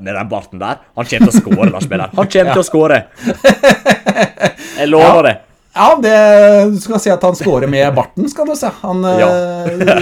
[0.00, 2.10] Med den barten der Han kommer til å skåre, Lars Peder.
[2.16, 3.02] Han kommer til å skåre!
[4.76, 5.36] Jeg lover det.
[5.76, 6.16] Ja, det,
[6.72, 8.70] du skal si at han scorer med barten, skal du se.
[8.80, 9.28] Han, ja.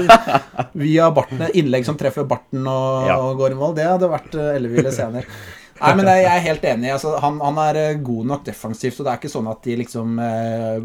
[0.85, 3.19] via barten, innlegg som treffer barten og, Ja.
[3.19, 5.27] og går i mål, det hadde vært eh, elleville scener.
[5.75, 6.91] Nei, men jeg er helt enig.
[6.95, 9.75] Altså, han, han er eh, god nok defensivt, og det er ikke sånn at de
[9.81, 10.77] liksom eh,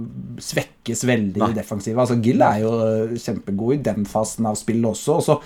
[0.41, 2.01] svekkes veldig i defensivet.
[2.01, 5.37] Altså, Gill er jo eh, kjempegod i den fasen av spillet også, og så,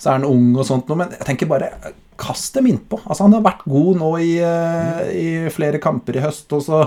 [0.00, 1.74] så er han ung og sånt noe, men jeg tenker bare
[2.20, 2.98] Kast dem innpå.
[3.06, 6.50] Altså, han har vært god nå i, eh, i flere kamper i høst.
[6.52, 6.82] Og så,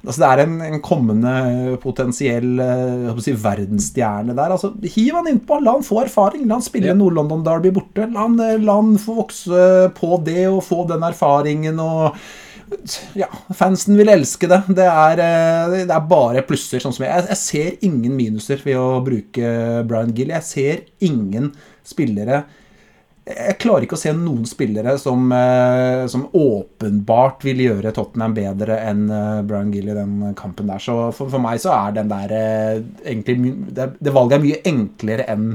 [0.00, 4.54] altså, det er en, en kommende potensiell eh, si, verdensstjerne der.
[4.54, 5.58] Altså, hiv han innpå.
[5.60, 6.46] La han få erfaring.
[6.48, 8.06] La han spille Nord-London Derby borte.
[8.08, 11.84] La han, eh, la han få vokse på det og få den erfaringen.
[11.84, 12.16] og
[13.16, 14.62] ja, fansen vil elske det.
[14.78, 15.20] Det er,
[15.74, 16.80] det er bare plusser.
[16.80, 17.28] Sånn som jeg.
[17.28, 19.52] Jeg ser ingen minuser ved å bruke
[19.84, 20.32] Brian Gill.
[20.32, 21.52] Jeg ser ingen
[21.84, 22.46] spillere
[23.28, 28.78] Jeg klarer ikke å se noen spillere som, eh, som åpenbart vil gjøre Tottenham bedre
[28.88, 30.80] enn eh, Brian Gill i den kampen der.
[30.80, 34.62] Så for, for meg så er den der eh, egentlig det, det valget er mye
[34.72, 35.50] enklere enn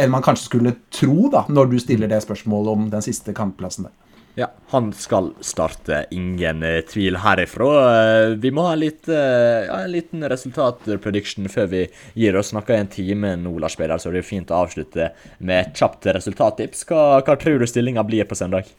[0.00, 3.86] enn man kanskje skulle tro, da, når du stiller det spørsmålet om den siste kampplassen
[3.86, 3.92] der.
[4.34, 7.66] Ja, han skal starte, ingen eh, tvil herifra.
[7.98, 11.82] Eh, Vi må ha litt, eh, ja, en liten resultatprediction før vi
[12.16, 12.48] gir oss.
[12.54, 15.10] Snakka i en time nå, Lars Peder, så det er fint å avslutte
[15.44, 16.86] med et kjapt resultattips.
[16.88, 18.72] Hva, hva tror du stillinga blir på søndag?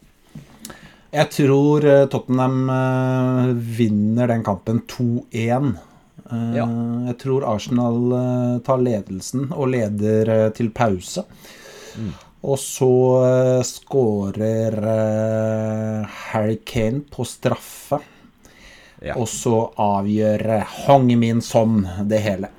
[1.14, 2.64] Jeg tror Tottenham
[3.78, 5.76] vinner den kampen 2-1.
[6.32, 6.66] Eh, Ja.
[7.12, 11.28] Jeg tror Arsenal tar ledelsen og leder til pause.
[12.44, 12.92] Og så
[13.24, 18.02] uh, skårer eh, Harry Kane på straffe.
[19.00, 19.16] Ja.
[19.16, 22.52] Og så avgjør uh, Hong-Min Son det hele.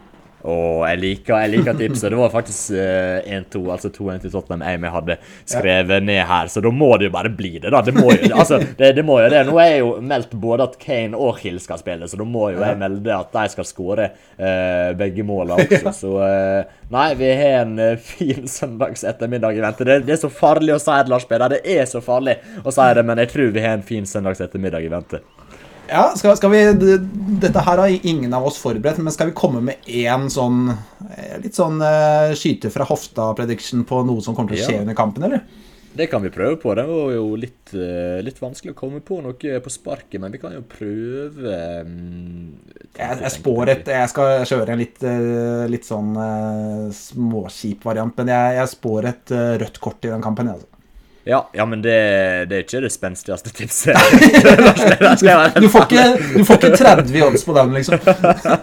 [0.44, 2.10] Og jeg liker, jeg liker tipset.
[2.12, 5.16] Det var faktisk eh, 1-2, altså 2-1 til Tottenham jeg hadde
[5.48, 7.80] skrevet ned her, så da må det jo bare bli det, da.
[7.84, 9.40] Det må jo, altså, det, det må jo det.
[9.48, 12.50] Nå er jeg jo meldt både at Kane og Hill skal spille, så da må
[12.52, 15.94] jo jeg melde at de skal skåre uh, begge målene også.
[16.04, 19.86] Så uh, nei, vi har en eh, fin søndags ettermiddag i vente.
[19.88, 21.56] Det, det er så farlig å si det, Lars Peder.
[21.56, 24.44] Det er så farlig å si det, men jeg tror vi har en fin søndags
[24.44, 25.22] ettermiddag i vente.
[25.88, 26.62] Ja, skal, skal vi
[27.42, 31.36] Dette her har ingen av oss forberedt, men skal vi komme med én sånn eh,
[31.42, 34.82] litt sånn uh, skyte fra hofta-prediction på noe som kommer til å skje Ja.
[34.86, 35.44] under kampen, eller?
[35.94, 36.72] Det kan vi prøve på.
[36.74, 40.40] Det var jo litt, eh, litt vanskelig å komme på noe på sparket, men vi
[40.42, 41.52] kan jo prøve
[41.86, 42.48] mm,
[42.98, 45.06] Jeg, jeg spår et Jeg skal kjøre en litt,
[45.70, 50.50] litt sånn uh, småkjip variant, men jeg, jeg spår et rødt kort i den kampen.
[50.50, 50.73] jeg, Altså.
[51.26, 51.94] Ja, ja, men det,
[52.50, 53.96] det er ikke det spenstigste tipset.
[55.60, 56.02] Du får, ikke,
[56.34, 57.98] du får ikke 30 odds på den, liksom.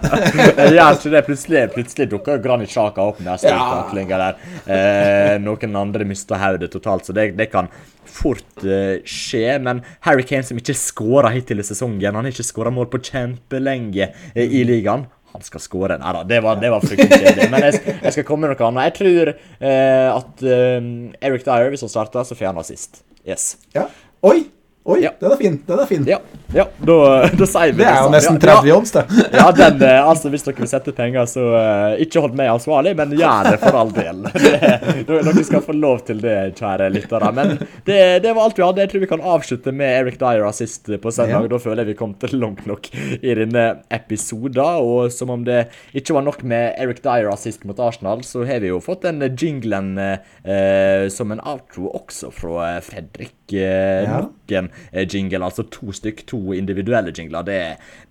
[0.78, 1.22] Ja, så ikke det.
[1.26, 3.58] Plutselig, plutselig dukker Granit Sjaka opp neste Ja.
[3.58, 4.38] stoltaklinga der.
[4.76, 7.72] Eh, noen andre mister hodet totalt, så det, det kan
[8.06, 9.58] fort eh, skje.
[9.64, 13.02] Men Harry Kane, som ikke skåra hittil i sesongen, han har ikke skåra mål på
[13.10, 15.08] kjempelenge eh, i ligaen.
[15.32, 15.98] Han skal skåre.
[16.02, 17.50] Nei da, det var, det var fryktelig kjedelig.
[17.54, 18.90] Men jeg, jeg skal komme med noe annet.
[18.90, 20.90] Jeg tror eh, at eh,
[21.30, 23.04] Eric Dyer, hvis han starter, så får han assist.
[23.28, 23.54] Yes.
[23.76, 23.88] Ja.
[24.28, 24.42] Oi!
[24.84, 25.12] Oi, Ja.
[25.20, 25.56] den er fin.
[25.68, 26.06] Den er fin.
[26.10, 26.18] Ja,
[26.56, 26.96] ja da,
[27.40, 28.16] da sier vi Det er jo sånn.
[28.16, 29.04] nesten Ja, 30 odds, det.
[29.38, 32.96] Ja, den, eh, altså Hvis dere vil sette penger, så uh, ikke hold meg ansvarlig,
[32.98, 34.24] men gjør det for all del.
[34.32, 37.30] Det, dere skal få lov til det, kjære lyttere.
[37.36, 37.54] Men
[37.86, 38.82] det, det var alt vi hadde.
[38.84, 41.46] Jeg tror vi kan avslutte med Eric Dyer assist på søndag.
[41.46, 41.52] Ja.
[41.52, 44.62] Da føler jeg vi kom til langt nok i denne episoden.
[44.82, 45.68] Og som om det
[45.98, 49.22] ikke var nok med Eric Dyer assist mot Arsenal, så har vi jo fått den
[49.38, 53.36] jinglen uh, som en outro også fra eh, Fredrik.
[53.54, 54.22] Eh, Ja.
[54.22, 57.44] Nok en eh, jingle, altså to stykk, to individuelle jingler.
[57.48, 57.58] Det,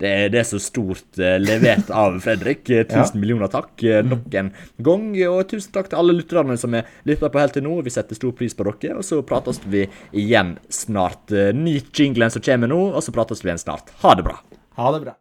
[0.01, 2.63] det, det er så stort eh, levert av Fredrik.
[2.65, 3.19] Tusen Ja.
[3.21, 5.07] millioner takk eh, nok en gang.
[5.29, 7.77] Og tusen takk til alle lytterne som er lytta på helt til nå.
[7.85, 8.97] Vi setter stor pris på dere.
[9.01, 11.29] Og så prates vi igjen snart.
[11.57, 13.91] Nyt jinglen som kommer nå, og så prates vi igjen snart.
[14.05, 14.39] Ha det bra.
[14.77, 15.17] Ha det bra.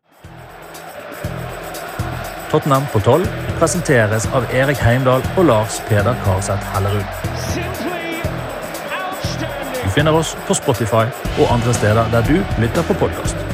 [2.51, 3.27] Tottenham på 12
[3.61, 7.30] presenteres av Erik Heimdal og Lars Peder Karseth Hellerud.
[9.91, 11.09] Du finner oss på Spotify
[11.41, 13.50] og andre steder der du lytter på podkast.